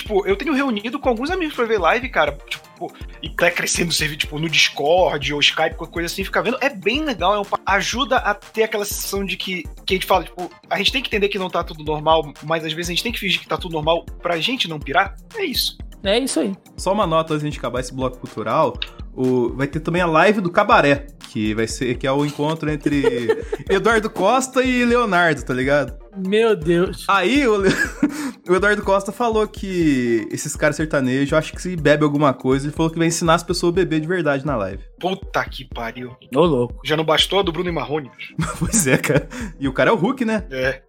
[0.00, 2.32] Tipo, eu tenho reunido com alguns amigos pra ver live, cara.
[2.48, 2.90] Tipo,
[3.22, 6.56] e tá crescendo serviço, tipo, no Discord ou Skype, qualquer coisa assim, fica vendo.
[6.62, 10.06] É bem legal, é um, ajuda a ter aquela sensação de que, que a gente
[10.06, 12.88] fala, tipo, a gente tem que entender que não tá tudo normal, mas às vezes
[12.88, 15.14] a gente tem que fingir que tá tudo normal pra gente não pirar.
[15.36, 15.76] É isso.
[16.02, 16.54] É isso aí.
[16.76, 18.78] Só uma nota antes de a gente acabar esse bloco cultural.
[19.14, 22.70] O, vai ter também a live do Cabaré, que vai ser que é o encontro
[22.70, 23.04] entre
[23.68, 25.98] Eduardo Costa e Leonardo, tá ligado?
[26.16, 27.04] Meu Deus.
[27.08, 27.60] Aí o,
[28.48, 32.74] o Eduardo Costa falou que esses caras sertanejos, acho que se bebe alguma coisa, ele
[32.74, 34.82] falou que vai ensinar as pessoas a beber de verdade na live.
[34.98, 36.16] Puta que pariu.
[36.34, 36.80] Ô, louco.
[36.84, 38.10] Já não bastou a do Bruno e Marrone?
[38.58, 39.28] pois é, cara.
[39.58, 40.44] E o cara é o Hulk, né?
[40.50, 40.82] É.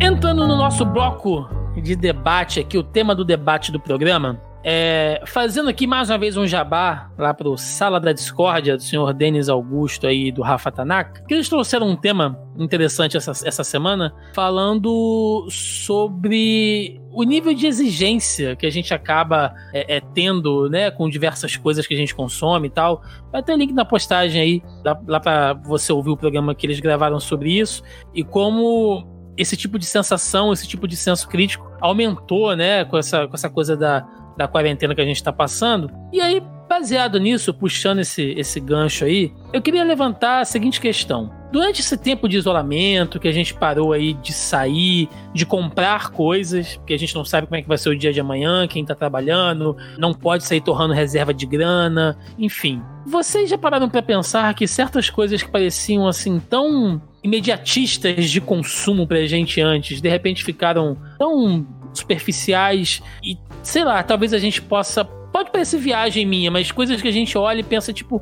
[0.00, 5.70] Entrando no nosso bloco de debate aqui, o tema do debate do programa, é, fazendo
[5.70, 10.06] aqui mais uma vez um jabá lá pro Sala da Discórdia do senhor Denis Augusto
[10.06, 17.00] aí do Rafa Tanaka, que eles trouxeram um tema interessante essa, essa semana, falando sobre
[17.12, 21.86] o nível de exigência que a gente acaba é, é, tendo, né, com diversas coisas
[21.86, 23.00] que a gente consome e tal.
[23.30, 26.80] Vai ter link na postagem aí, lá, lá para você ouvir o programa que eles
[26.80, 32.54] gravaram sobre isso e como esse tipo de sensação, esse tipo de senso crítico aumentou,
[32.56, 35.90] né, com essa, com essa coisa da, da quarentena que a gente está passando.
[36.12, 41.32] E aí, baseado nisso, puxando esse, esse gancho aí, eu queria levantar a seguinte questão.
[41.50, 46.76] durante esse tempo de isolamento, que a gente parou aí de sair, de comprar coisas,
[46.76, 48.84] porque a gente não sabe como é que vai ser o dia de amanhã, quem
[48.84, 52.82] tá trabalhando, não pode sair torrando reserva de grana, enfim.
[53.06, 59.06] Vocês já pararam para pensar que certas coisas que pareciam assim tão imediatistas de consumo
[59.06, 65.04] pra gente antes, de repente ficaram tão superficiais e sei lá, talvez a gente possa
[65.38, 68.20] Pode parecer viagem minha, mas coisas que a gente olha e pensa, tipo,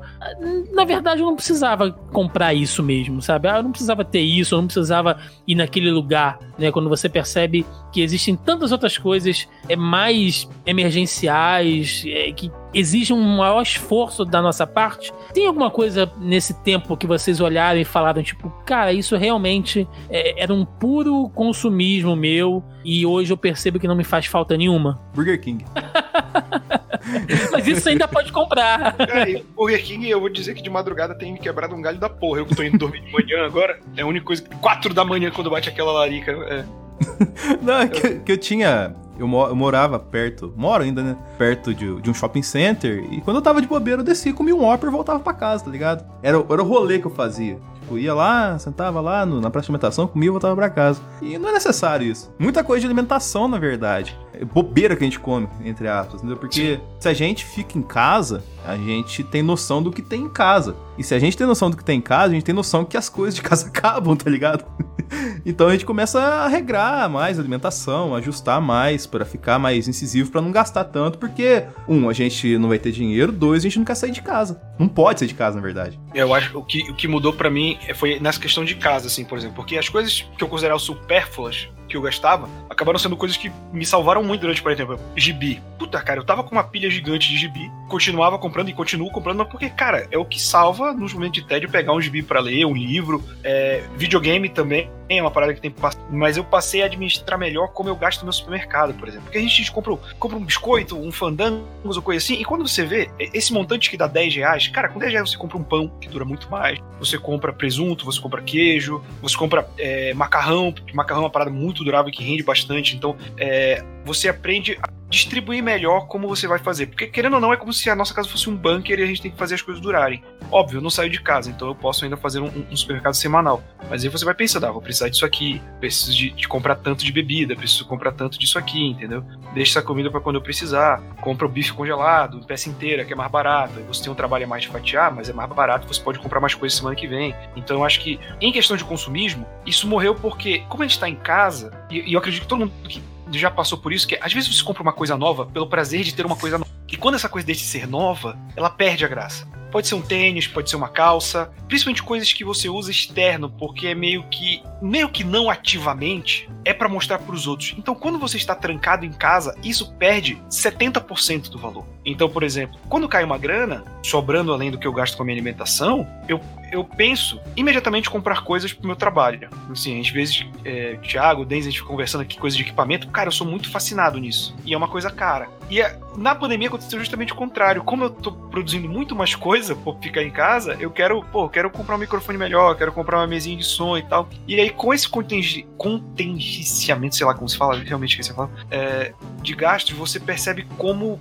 [0.75, 3.49] na verdade eu não precisava comprar isso mesmo, sabe?
[3.49, 5.17] Ah, eu não precisava ter isso, eu não precisava
[5.49, 6.71] ir naquele lugar, né?
[6.71, 13.37] Quando você percebe que existem tantas outras coisas é mais emergenciais, é, que exigem um
[13.39, 15.11] maior esforço da nossa parte.
[15.33, 20.43] Tem alguma coisa nesse tempo que vocês olharam e falaram, tipo, cara, isso realmente é,
[20.43, 25.01] era um puro consumismo meu e hoje eu percebo que não me faz falta nenhuma?
[25.15, 25.65] Burger King.
[27.53, 28.95] Mas isso você ainda pode comprar.
[28.99, 32.09] É, Burger King, eu vou dizer que de madrugada tem me quebrado um galho da
[32.09, 32.41] porra.
[32.41, 34.43] Eu que tô indo dormir de manhã agora, é a única coisa.
[34.61, 36.33] Quatro da manhã quando bate aquela larica.
[36.33, 36.65] É.
[37.63, 38.95] Não, é que, que eu tinha.
[39.19, 41.17] Eu, eu, morava perto, moro ainda, né?
[41.39, 43.03] Perto de, de, um shopping center.
[43.11, 45.65] E quando eu tava de bobeira, eu descia, comia um Whopper e voltava pra casa,
[45.65, 46.05] tá ligado?
[46.23, 47.59] Era, era o rolê que eu fazia.
[47.81, 51.01] Tipo, ia lá, sentava lá no, na praça de alimentação, comia e voltava pra casa.
[51.23, 52.35] E não é necessário isso.
[52.39, 54.19] Muita coisa de alimentação, na verdade.
[54.39, 56.37] É bobeira que a gente come, entre aspas, entendeu?
[56.37, 56.81] Porque Sim.
[57.01, 60.77] se a gente fica em casa, a gente tem noção do que tem em casa.
[60.99, 62.85] E se a gente tem noção do que tem em casa, a gente tem noção
[62.85, 64.65] que as coisas de casa acabam, tá ligado?
[65.45, 70.31] então a gente começa a regrar mais a alimentação, ajustar mais para ficar mais incisivo,
[70.31, 73.79] para não gastar tanto, porque um, a gente não vai ter dinheiro, dois, a gente
[73.79, 74.61] não quer sair de casa.
[74.79, 75.99] Não pode sair de casa, na verdade.
[76.15, 79.07] Eu acho que o que, o que mudou para mim foi nessa questão de casa,
[79.07, 83.17] assim, por exemplo, porque as coisas que eu considerava supérfluas que eu gastava acabaram sendo
[83.17, 85.63] coisas que me salvaram muito durante, por exemplo, gibi.
[85.79, 89.45] Puta, cara, eu tava com uma pilha gigante de gibi, continuava comprando e continuo comprando,
[89.47, 92.67] porque, cara, é o que salva nos momentos de tédio pegar um gibi para ler,
[92.67, 95.75] um livro, é, videogame também é uma parada que tem
[96.11, 99.25] mas eu passei a administrar melhor como eu gasto no meu supermercado, por exemplo.
[99.25, 102.85] Porque a gente compra, compra um biscoito, um fandangos ou coisa assim, e quando você
[102.85, 105.89] vê esse montante que dá 10 reais, cara, com 10 reais você compra um pão
[106.01, 110.93] que dura muito mais, você compra presunto, você compra queijo, você compra é, macarrão, porque
[110.93, 114.79] macarrão é uma parada muito durável que rende bastante, então é, você aprende
[115.09, 116.87] distribuir melhor como você vai fazer.
[116.87, 119.07] Porque, querendo ou não, é como se a nossa casa fosse um bunker e a
[119.07, 120.23] gente tem que fazer as coisas durarem.
[120.51, 123.63] Óbvio, eu não saio de casa, então eu posso ainda fazer um, um supermercado semanal.
[123.89, 127.05] Mas aí você vai pensando, ah, vou precisar disso aqui, preciso de, de, comprar tanto
[127.05, 129.25] de bebida, preciso comprar tanto disso aqui, entendeu?
[129.55, 131.01] Deixa essa comida para quando eu precisar.
[131.21, 133.81] Compra o bife congelado, peça inteira, que é mais barato.
[133.89, 136.55] Você tem um trabalho mais de fatiar, mas é mais barato, você pode comprar mais
[136.55, 137.35] coisas semana que vem.
[137.55, 141.09] Então eu acho que, em questão de consumismo, isso morreu porque, como a gente tá
[141.09, 143.03] em casa, e, e eu acredito que todo mundo que
[143.33, 146.15] já passou por isso, que às vezes você compra uma coisa nova pelo prazer de
[146.15, 146.71] ter uma coisa nova.
[146.89, 149.47] E quando essa coisa deixa de ser nova, ela perde a graça.
[149.71, 153.89] Pode ser um tênis, pode ser uma calça, principalmente coisas que você usa externo, porque
[153.89, 157.75] é meio que, meio que não ativamente, é para mostrar para os outros.
[157.77, 161.85] Então, quando você está trancado em casa, isso perde 70% do valor.
[162.05, 165.27] Então, por exemplo, quando cai uma grana, sobrando além do que eu gasto com a
[165.27, 166.41] minha alimentação, eu,
[166.71, 169.49] eu penso imediatamente comprar coisas pro meu trabalho.
[169.71, 173.09] Assim, às vezes, é, Thiago, Denz, a gente conversando aqui coisas de equipamento.
[173.09, 174.55] Cara, eu sou muito fascinado nisso.
[174.65, 175.49] E é uma coisa cara.
[175.71, 177.83] E a, na pandemia aconteceu justamente o contrário.
[177.83, 181.71] Como eu tô produzindo muito mais coisa por ficar em casa, eu quero, pô, quero
[181.71, 184.29] comprar um microfone melhor, quero comprar uma mesinha de som e tal.
[184.47, 189.13] E aí, com esse contingenciamento, sei lá como se fala, realmente que você fala, é,
[189.43, 191.19] de gastos, você percebe como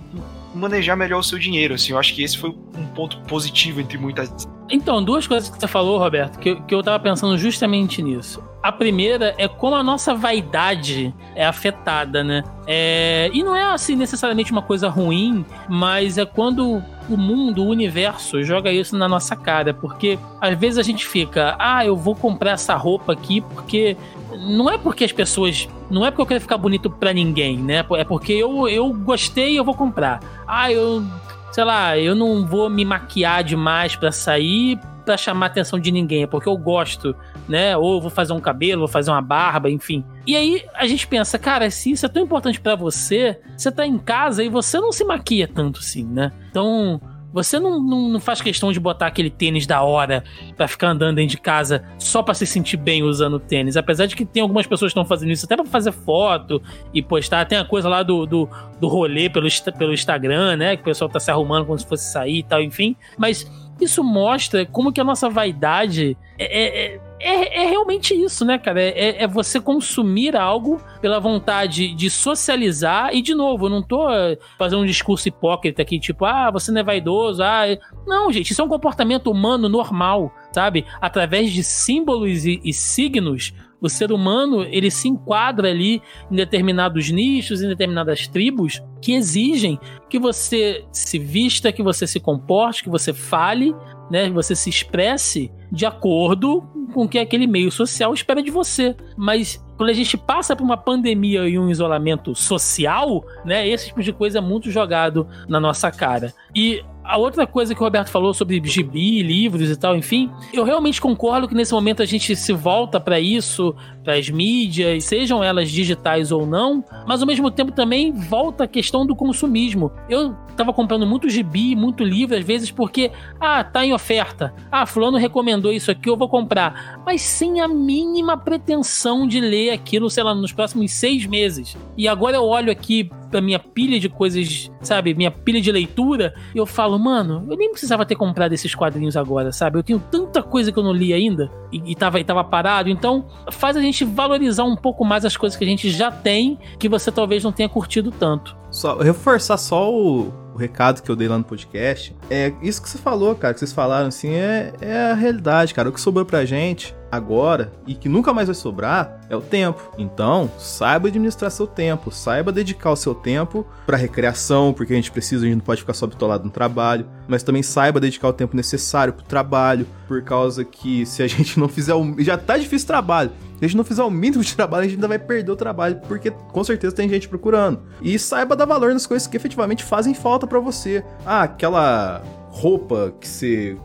[0.56, 1.92] manejar melhor o seu dinheiro, assim.
[1.92, 4.48] Eu acho que esse foi um ponto positivo entre muitas.
[4.68, 8.42] Então, duas coisas que você falou, Roberto, que, que eu tava pensando justamente nisso.
[8.62, 12.42] A primeira é como a nossa vaidade é afetada, né?
[12.66, 17.68] É, e não é assim necessariamente uma coisa ruim, mas é quando o mundo, o
[17.68, 22.14] universo joga isso na nossa cara, porque às vezes a gente fica, ah, eu vou
[22.14, 23.96] comprar essa roupa aqui porque
[24.36, 25.68] não é porque as pessoas.
[25.90, 27.84] Não é porque eu quero ficar bonito pra ninguém, né?
[27.92, 30.20] É porque eu, eu gostei e eu vou comprar.
[30.46, 31.04] Ah, eu.
[31.52, 35.90] Sei lá, eu não vou me maquiar demais pra sair para chamar a atenção de
[35.92, 37.14] ninguém, é porque eu gosto,
[37.48, 37.76] né?
[37.76, 40.04] Ou vou fazer um cabelo, vou fazer uma barba, enfim.
[40.26, 43.86] E aí a gente pensa, cara, se isso é tão importante para você, você tá
[43.86, 46.32] em casa e você não se maquia tanto assim, né?
[46.50, 47.00] Então,
[47.36, 50.24] você não, não, não, faz questão de botar aquele tênis da hora
[50.56, 53.76] para ficar andando dentro de casa só para se sentir bem usando tênis.
[53.76, 56.62] Apesar de que tem algumas pessoas que estão fazendo isso até pra fazer foto
[56.94, 57.44] e postar.
[57.44, 58.48] Tem a coisa lá do, do,
[58.80, 60.76] do rolê pelo, pelo Instagram, né?
[60.76, 62.96] Que o pessoal tá se arrumando como se fosse sair e tal, enfim.
[63.18, 63.46] Mas
[63.78, 68.58] isso mostra como que a nossa vaidade é, é, é é, é realmente isso, né,
[68.58, 68.80] cara?
[68.80, 73.14] É, é, você consumir algo pela vontade de socializar.
[73.14, 76.70] E, de novo, eu não tô eh, fazendo um discurso hipócrita aqui, tipo, ah, você
[76.70, 77.42] não é vaidoso.
[77.42, 77.64] Ah,
[78.06, 80.86] não, gente, isso é um comportamento humano normal, sabe?
[81.02, 86.00] Através de símbolos e, e signos, o ser humano ele se enquadra ali
[86.30, 89.78] em determinados nichos, em determinadas tribos que exigem
[90.08, 93.74] que você se vista, que você se comporte, que você fale,
[94.10, 96.62] né, você se expresse de acordo
[96.94, 98.96] com o que aquele meio social espera de você.
[99.14, 104.02] Mas quando a gente passa por uma pandemia e um isolamento social, né, esse tipo
[104.02, 106.32] de coisa é muito jogado na nossa cara.
[106.54, 110.64] E a outra coisa que o Roberto falou sobre gibi, livros e tal, enfim, eu
[110.64, 115.42] realmente concordo que nesse momento a gente se volta para isso, para as mídias, sejam
[115.42, 119.92] elas digitais ou não, mas ao mesmo tempo também volta a questão do consumismo.
[120.08, 124.52] Eu tava comprando muito gibi, muito livro às vezes porque ah, tá em oferta.
[124.70, 129.70] Ah, fulano recomendou isso aqui, eu vou comprar, mas sem a mínima pretensão de ler
[129.70, 131.76] aquilo, sei lá, nos próximos seis meses.
[131.96, 136.34] E agora eu olho aqui pra minha pilha de coisas, sabe, minha pilha de leitura,
[136.54, 139.78] e eu falo, mano, eu nem precisava ter comprado esses quadrinhos agora, sabe?
[139.78, 142.88] Eu tenho tanta coisa que eu não li ainda e, e, tava, e tava parado.
[142.88, 146.58] Então, faz a gente valorizar um pouco mais as coisas que a gente já tem,
[146.78, 148.56] que você talvez não tenha curtido tanto.
[148.70, 152.14] Só reforçar só o, o recado que eu dei lá no podcast.
[152.30, 155.88] É isso que você falou, cara, que vocês falaram assim, é, é a realidade, cara.
[155.88, 159.92] O que sobrou pra gente agora e que nunca mais vai sobrar é o tempo.
[159.98, 165.10] Então, saiba administrar seu tempo, saiba dedicar o seu tempo para recreação, porque a gente
[165.10, 168.32] precisa, a gente não pode ficar só bitolado no trabalho, mas também saiba dedicar o
[168.32, 172.56] tempo necessário pro trabalho, por causa que se a gente não fizer o já tá
[172.56, 173.30] difícil o trabalho.
[173.58, 175.56] Se a gente não fizer o mínimo de trabalho, a gente ainda vai perder o
[175.56, 177.80] trabalho, porque com certeza tem gente procurando.
[178.02, 181.02] E saiba dar valor nas coisas que efetivamente fazem falta para você.
[181.24, 183.76] Ah, aquela roupa que você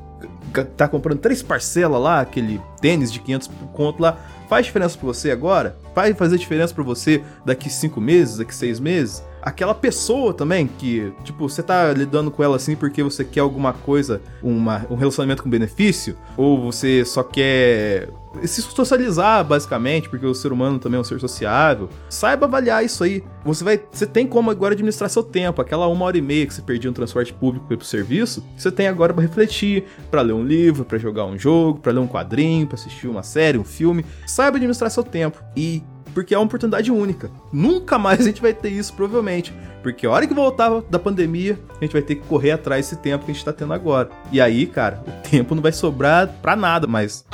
[0.51, 4.17] tá comprando três parcelas lá, aquele tênis de 500 conto lá,
[4.49, 5.75] faz diferença para você agora?
[5.95, 9.23] Vai fazer diferença para você daqui cinco meses, daqui seis meses?
[9.41, 13.73] Aquela pessoa também que, tipo, você tá lidando com ela assim porque você quer alguma
[13.73, 16.17] coisa, uma, um relacionamento com benefício?
[16.37, 18.09] Ou você só quer
[18.45, 21.89] se socializar, basicamente, porque o ser humano também é um ser sociável.
[22.09, 23.23] Saiba avaliar isso aí.
[23.43, 23.81] Você vai.
[23.91, 25.61] Você tem como agora administrar seu tempo.
[25.61, 28.71] Aquela uma hora e meia que você perdia no transporte público para pro serviço, você
[28.71, 32.07] tem agora para refletir, para ler um livro, para jogar um jogo, para ler um
[32.07, 34.05] quadrinho, para assistir uma série, um filme.
[34.25, 35.43] Saiba administrar seu tempo.
[35.55, 35.83] E
[36.13, 37.29] porque é uma oportunidade única.
[37.51, 39.53] Nunca mais a gente vai ter isso, provavelmente.
[39.81, 43.01] Porque a hora que voltar da pandemia, a gente vai ter que correr atrás desse
[43.01, 44.09] tempo que a gente tá tendo agora.
[44.31, 47.25] E aí, cara, o tempo não vai sobrar pra nada mais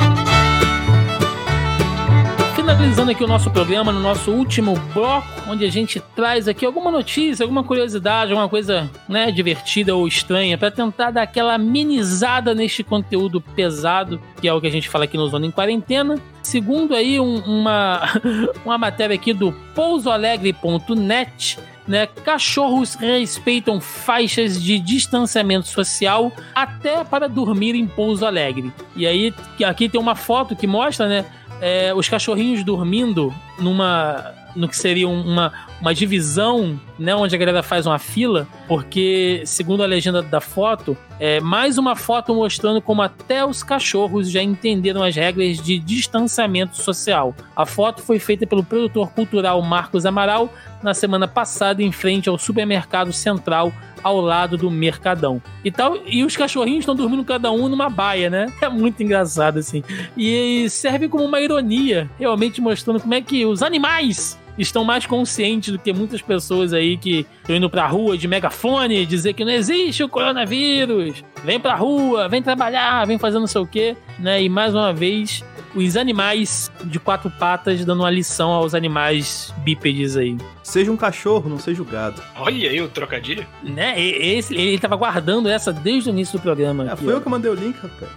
[2.67, 6.91] finalizando aqui o nosso programa, no nosso último bloco, onde a gente traz aqui alguma
[6.91, 12.83] notícia, alguma curiosidade, alguma coisa né, divertida ou estranha, para tentar dar aquela amenizada neste
[12.83, 16.19] conteúdo pesado, que é o que a gente fala aqui no Zona em Quarentena.
[16.43, 18.01] Segundo aí um, uma,
[18.65, 27.75] uma matéria aqui do pousoalegre.net, né, cachorros respeitam faixas de distanciamento social até para dormir
[27.75, 28.73] em Pouso Alegre.
[28.93, 29.33] E aí,
[29.65, 31.25] aqui tem uma foto que mostra, né,
[31.61, 37.61] é, os cachorrinhos dormindo numa no que seria uma, uma divisão, né, onde a galera
[37.61, 43.01] faz uma fila, porque, segundo a legenda da foto, é mais uma foto mostrando como
[43.01, 47.35] até os cachorros já entenderam as regras de distanciamento social.
[47.55, 50.51] A foto foi feita pelo produtor cultural Marcos Amaral
[50.81, 53.71] na semana passada em frente ao supermercado central
[54.03, 55.41] ao lado do Mercadão.
[55.63, 58.51] E tal, e os cachorrinhos estão dormindo cada um numa baia, né?
[58.61, 59.81] É muito engraçado assim.
[60.15, 65.71] E serve como uma ironia, realmente mostrando como é que os animais estão mais conscientes
[65.71, 69.51] do que muitas pessoas aí que estão indo pra rua de megafone dizer que não
[69.51, 71.23] existe o coronavírus.
[71.43, 74.41] Vem pra rua, vem trabalhar, vem fazer não sei o quê, né?
[74.41, 75.43] E mais uma vez
[75.77, 80.37] os animais de quatro patas dando uma lição aos animais bípedes aí.
[80.63, 82.21] Seja um cachorro, não seja o gado.
[82.35, 83.45] Olha aí o trocadilho.
[83.63, 83.99] Né?
[83.99, 86.85] Esse, ele tava guardando essa desde o início do programa.
[86.85, 87.17] É, aqui, foi ó.
[87.17, 88.11] eu que mandei o link, rapaz.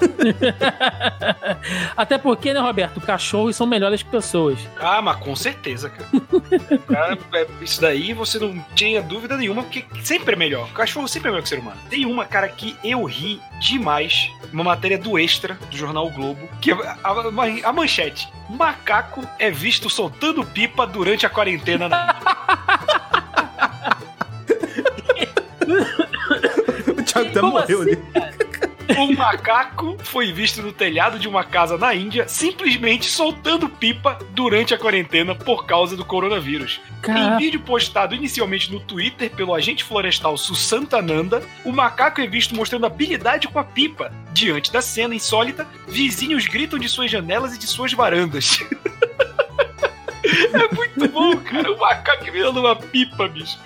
[1.96, 3.00] Até porque, né, Roberto?
[3.00, 4.58] Cachorros são melhores que pessoas.
[4.78, 6.08] Ah, mas com certeza, cara.
[6.88, 10.68] cara é, isso daí você não tinha dúvida nenhuma, porque sempre é melhor.
[10.68, 11.76] O cachorro sempre é melhor que o ser humano.
[11.88, 14.30] Tem uma, cara, que eu ri demais.
[14.52, 16.72] Uma matéria do Extra, do jornal o Globo, que
[17.02, 18.28] a, a, a manchete.
[18.48, 21.88] Macaco é visto soltando pipa durante a quarentena.
[26.88, 28.49] o Thiago até morreu assim, ali.
[28.98, 34.74] Um macaco foi visto no telhado de uma casa na Índia simplesmente soltando pipa durante
[34.74, 36.80] a quarentena por causa do coronavírus.
[37.08, 42.86] Em vídeo postado inicialmente no Twitter pelo agente florestal Susantananda, o macaco é visto mostrando
[42.86, 44.12] habilidade com a pipa.
[44.32, 48.58] Diante da cena insólita, vizinhos gritam de suas janelas e de suas varandas.
[50.52, 51.72] É muito bom, cara.
[51.72, 53.58] O macaco virando uma pipa, bicho.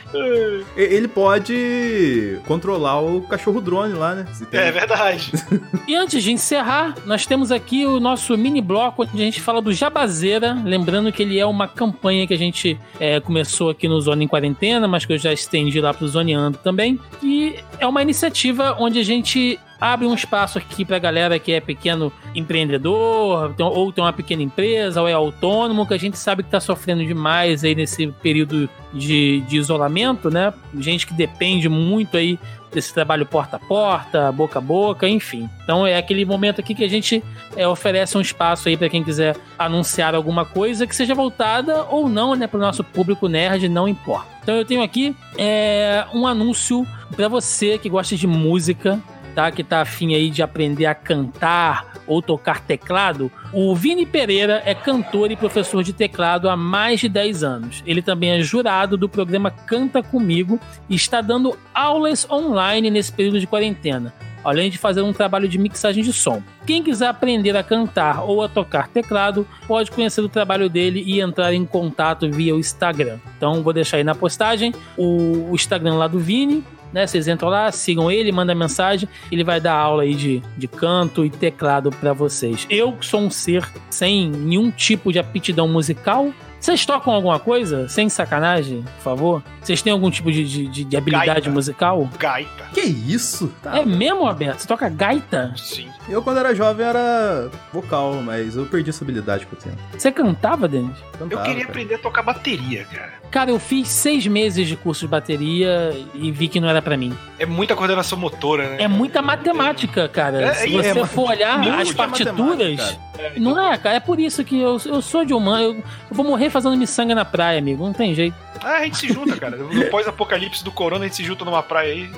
[0.76, 4.26] Ele pode controlar o cachorro drone lá, né?
[4.52, 5.32] É verdade.
[5.86, 9.60] e antes de encerrar, nós temos aqui o nosso mini bloco onde a gente fala
[9.60, 10.56] do Jabazeira.
[10.64, 14.28] Lembrando que ele é uma campanha que a gente é, começou aqui no Zona em
[14.28, 16.98] Quarentena, mas que eu já estendi lá pro Zoneando também.
[17.22, 21.60] E é uma iniciativa onde a gente abre um espaço aqui pra galera que é
[21.60, 26.48] pequeno empreendedor, ou tem uma pequena empresa, ou é autônomo, que a gente sabe que
[26.48, 30.54] tá sofrendo demais aí nesse período de, de isolamento, né?
[30.78, 32.38] Gente que depende muito aí
[32.72, 35.48] desse trabalho porta a porta, boca a boca, enfim.
[35.62, 37.22] Então é aquele momento aqui que a gente
[37.54, 42.08] é, oferece um espaço aí para quem quiser anunciar alguma coisa que seja voltada ou
[42.08, 44.28] não, né, para o nosso público nerd, não importa.
[44.42, 49.00] Então eu tenho aqui é, um anúncio para você que gosta de música,
[49.34, 49.50] tá?
[49.50, 54.74] Que tá afim aí de aprender a cantar ou tocar teclado, o Vini Pereira é
[54.74, 57.82] cantor e professor de teclado há mais de 10 anos.
[57.86, 63.40] Ele também é jurado do programa Canta Comigo e está dando aulas online nesse período
[63.40, 64.12] de quarentena,
[64.44, 66.42] além de fazer um trabalho de mixagem de som.
[66.66, 71.20] Quem quiser aprender a cantar ou a tocar teclado, pode conhecer o trabalho dele e
[71.20, 73.18] entrar em contato via o Instagram.
[73.36, 76.62] Então vou deixar aí na postagem o Instagram lá do Vini,
[76.94, 77.08] né?
[77.08, 81.24] Vocês entram lá, sigam ele, mandam mensagem, ele vai dar aula aí de, de canto
[81.24, 82.64] e teclado para vocês.
[82.70, 86.32] Eu sou um ser sem nenhum tipo de aptidão musical,
[86.64, 87.86] vocês tocam alguma coisa?
[87.90, 89.42] Sem sacanagem, por favor?
[89.60, 91.50] Vocês têm algum tipo de, de, de habilidade gaita.
[91.50, 92.08] musical?
[92.18, 92.64] Gaita.
[92.72, 93.52] Que isso?
[93.62, 94.62] Tá, é mesmo, Alberto?
[94.62, 95.52] Você toca gaita?
[95.58, 95.90] Sim.
[96.08, 99.76] Eu, quando era jovem, era vocal, mas eu perdi essa habilidade com o tempo.
[99.92, 100.96] Você cantava, Denis?
[101.12, 101.68] Cantava, eu queria cara.
[101.68, 103.12] aprender a tocar bateria, cara.
[103.30, 106.96] Cara, eu fiz seis meses de curso de bateria e vi que não era para
[106.96, 107.14] mim.
[107.38, 108.76] É muita coordenação motora, né?
[108.84, 110.40] É muita matemática, cara.
[110.40, 112.98] É, Se você é, for olhar as partituras,
[113.36, 113.96] não é, cara.
[113.96, 115.62] É por isso que eu, eu sou de humano.
[115.62, 117.84] Eu, eu vou morrer fazendo miçanga na praia, amigo.
[117.84, 118.36] Não tem jeito.
[118.64, 119.56] Ah, a gente se junta, cara.
[119.56, 122.10] No pós-apocalipse do corona, a gente se junta numa praia aí.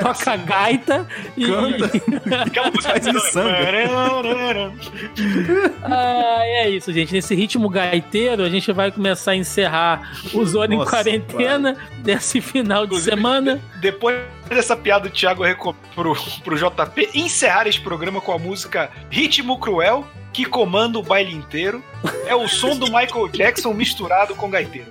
[0.00, 0.44] Toca assim.
[0.44, 1.46] gaita e.
[1.46, 2.82] Canta.
[2.82, 3.56] Faz miçanga.
[5.82, 7.12] ah, é isso, gente.
[7.12, 11.84] Nesse ritmo gaiteiro, a gente vai começar a encerrar os Zona em Quarentena pai.
[12.02, 13.60] desse final de Inclusive, semana.
[13.80, 14.18] Depois
[14.48, 15.42] dessa piada do Thiago
[15.94, 21.32] pro, pro JP encerrar esse programa com a música Ritmo Cruel, que comanda o baile
[21.32, 21.82] inteiro.
[22.26, 24.88] É o som do Michael Jackson misturado com gaiteiro.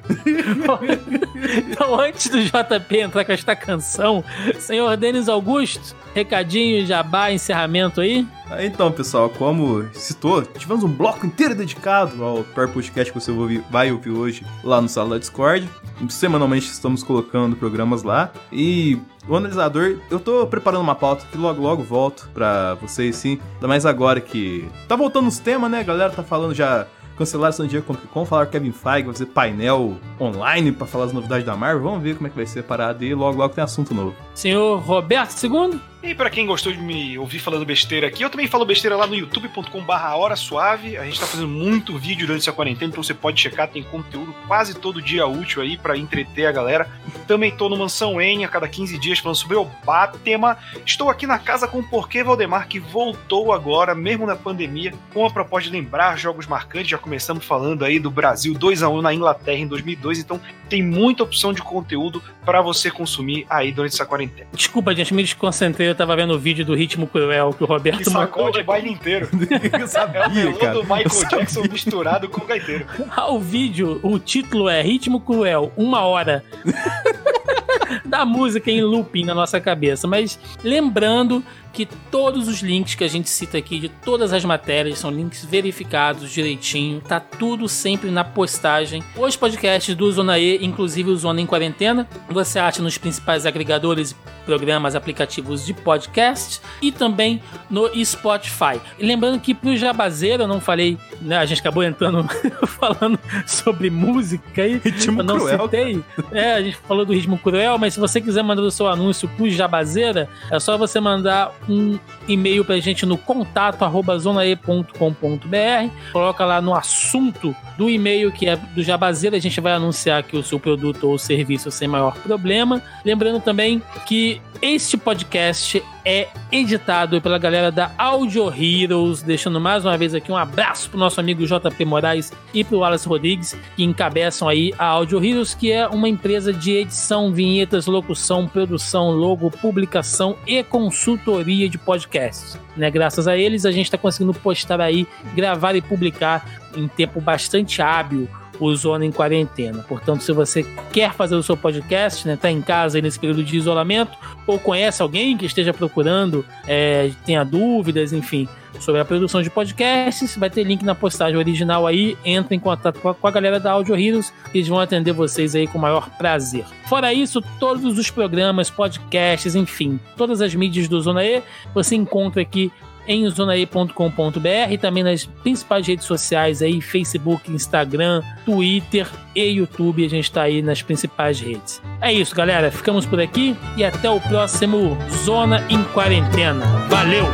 [1.72, 4.24] então, antes do JP entrar com esta canção,
[4.59, 8.26] senhor Denis Augusto, recadinho, jabá, encerramento aí?
[8.59, 13.32] Então, pessoal, como citou, tivemos um bloco inteiro dedicado ao Power Podcast que você
[13.70, 15.68] vai ouvir hoje lá no sala da Discord.
[16.09, 18.32] Semanalmente estamos colocando programas lá.
[18.51, 23.39] E o analisador, eu tô preparando uma pauta que logo logo volto pra vocês, sim.
[23.55, 25.80] Ainda mais agora que tá voltando os temas, né?
[25.80, 26.86] A galera tá falando já
[27.18, 31.05] cancelaram San Diego Comic Con, falaram que Kevin Feige vai fazer painel online para falar
[31.05, 31.84] as novidades da Marvel.
[31.84, 34.16] Vamos ver como é que vai ser a parada e logo logo tem assunto novo.
[34.34, 35.80] Senhor Roberto II?
[36.06, 39.08] E para quem gostou de me ouvir falando besteira aqui, eu também falo besteira lá
[39.08, 40.95] no youtube.com/barra Hora Suave.
[40.97, 44.32] A gente tá fazendo muito vídeo durante essa quarentena, então você pode checar, tem conteúdo
[44.47, 46.88] quase todo dia útil aí para entreter a galera.
[47.26, 50.60] Também tô no Mansão En a cada 15 dias falando sobre o Batema.
[50.86, 55.26] Estou aqui na casa com o Porquê Valdemar, que voltou agora, mesmo na pandemia, com
[55.26, 56.89] a proposta de lembrar jogos marcantes.
[56.89, 60.39] Já começamos falando aí do Brasil 2 a 1 na Inglaterra em 2002, então
[60.70, 64.47] tem muita opção de conteúdo para você consumir aí durante essa quarentena.
[64.53, 68.00] Desculpa, gente, me desconcentrei eu tava vendo o vídeo do Ritmo Cruel que o Roberto
[68.00, 69.30] que sacou de baile inteiro.
[69.80, 70.74] eu sabia, é o cara.
[70.74, 72.86] do Michael Jackson misturado com o gaiteiro.
[73.16, 76.43] Ah, o vídeo, o título é Ritmo Cruel, uma hora.
[78.04, 80.06] da música em looping na nossa cabeça.
[80.06, 81.41] Mas lembrando
[81.76, 85.43] que todos os links que a gente cita aqui, de todas as matérias, são links
[85.43, 87.01] verificados direitinho.
[87.01, 89.03] Tá tudo sempre na postagem.
[89.17, 94.15] Os podcasts do Zona E, inclusive o Zona em Quarentena, você acha nos principais agregadores,
[94.45, 98.80] programas, aplicativos de podcast e também no Spotify.
[98.97, 102.26] E lembrando que pro Jabazeiro, eu não falei, né, a gente acabou entrando
[102.80, 104.80] falando sobre música aí.
[104.82, 106.03] Ritmo eu não cruel, citei.
[106.32, 109.28] É, a gente falou do ritmo cruel, mas se você quiser mandar o seu anúncio
[109.30, 111.97] pro Jabazeira, é só você mandar um
[112.28, 115.89] e-mail pra gente no contato arroba zonae.com.br.
[116.11, 120.38] Coloca lá no assunto do e-mail que é do Jabazeira, a gente vai anunciar aqui
[120.38, 122.82] o seu produto ou serviço sem maior problema.
[123.03, 129.97] Lembrando também que este podcast é editado pela galera da Audio Heroes, deixando mais uma
[129.97, 134.47] vez aqui um abraço pro nosso amigo JP Moraes e pro Wallace Rodrigues, que encabeçam
[134.47, 140.38] aí a Audio Heroes, que é uma empresa de edição, vinhetas, locução, produção, logo, publicação
[140.45, 142.60] e consultoria de podcasts.
[142.78, 142.91] Né?
[142.91, 147.82] Graças a eles, a gente está conseguindo postar aí, gravar e publicar em tempo bastante
[147.82, 148.30] hábil
[148.60, 149.84] o Zona em Quarentena.
[149.88, 153.58] Portanto, se você quer fazer o seu podcast, né, tá em casa nesse período de
[153.58, 158.47] isolamento, ou conhece alguém que esteja procurando, é, tenha dúvidas, enfim,
[158.80, 162.99] sobre a produção de podcasts, vai ter link na postagem original aí, entra em contato
[162.99, 166.10] com a, galera da Audio Heroes, que eles vão atender vocês aí com o maior
[166.18, 166.66] prazer.
[166.88, 171.41] Fora isso, todos os programas, podcasts, enfim, todas as mídias do Zona E,
[171.74, 172.72] você encontra aqui
[173.08, 180.06] em zonae.com.br e também nas principais redes sociais aí, Facebook, Instagram, Twitter e YouTube.
[180.06, 181.82] A gente está aí nas principais redes.
[182.01, 182.72] É isso, galera.
[182.72, 186.66] Ficamos por aqui e até o próximo Zona em Quarentena.
[186.89, 187.26] Valeu!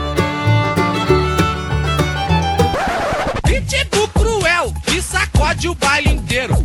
[5.01, 6.55] Sacode o baile inteiro.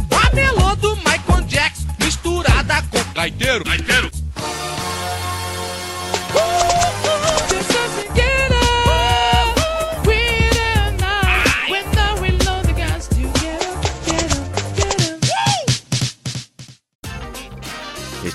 [0.80, 2.98] Do Michael Jackson misturada com.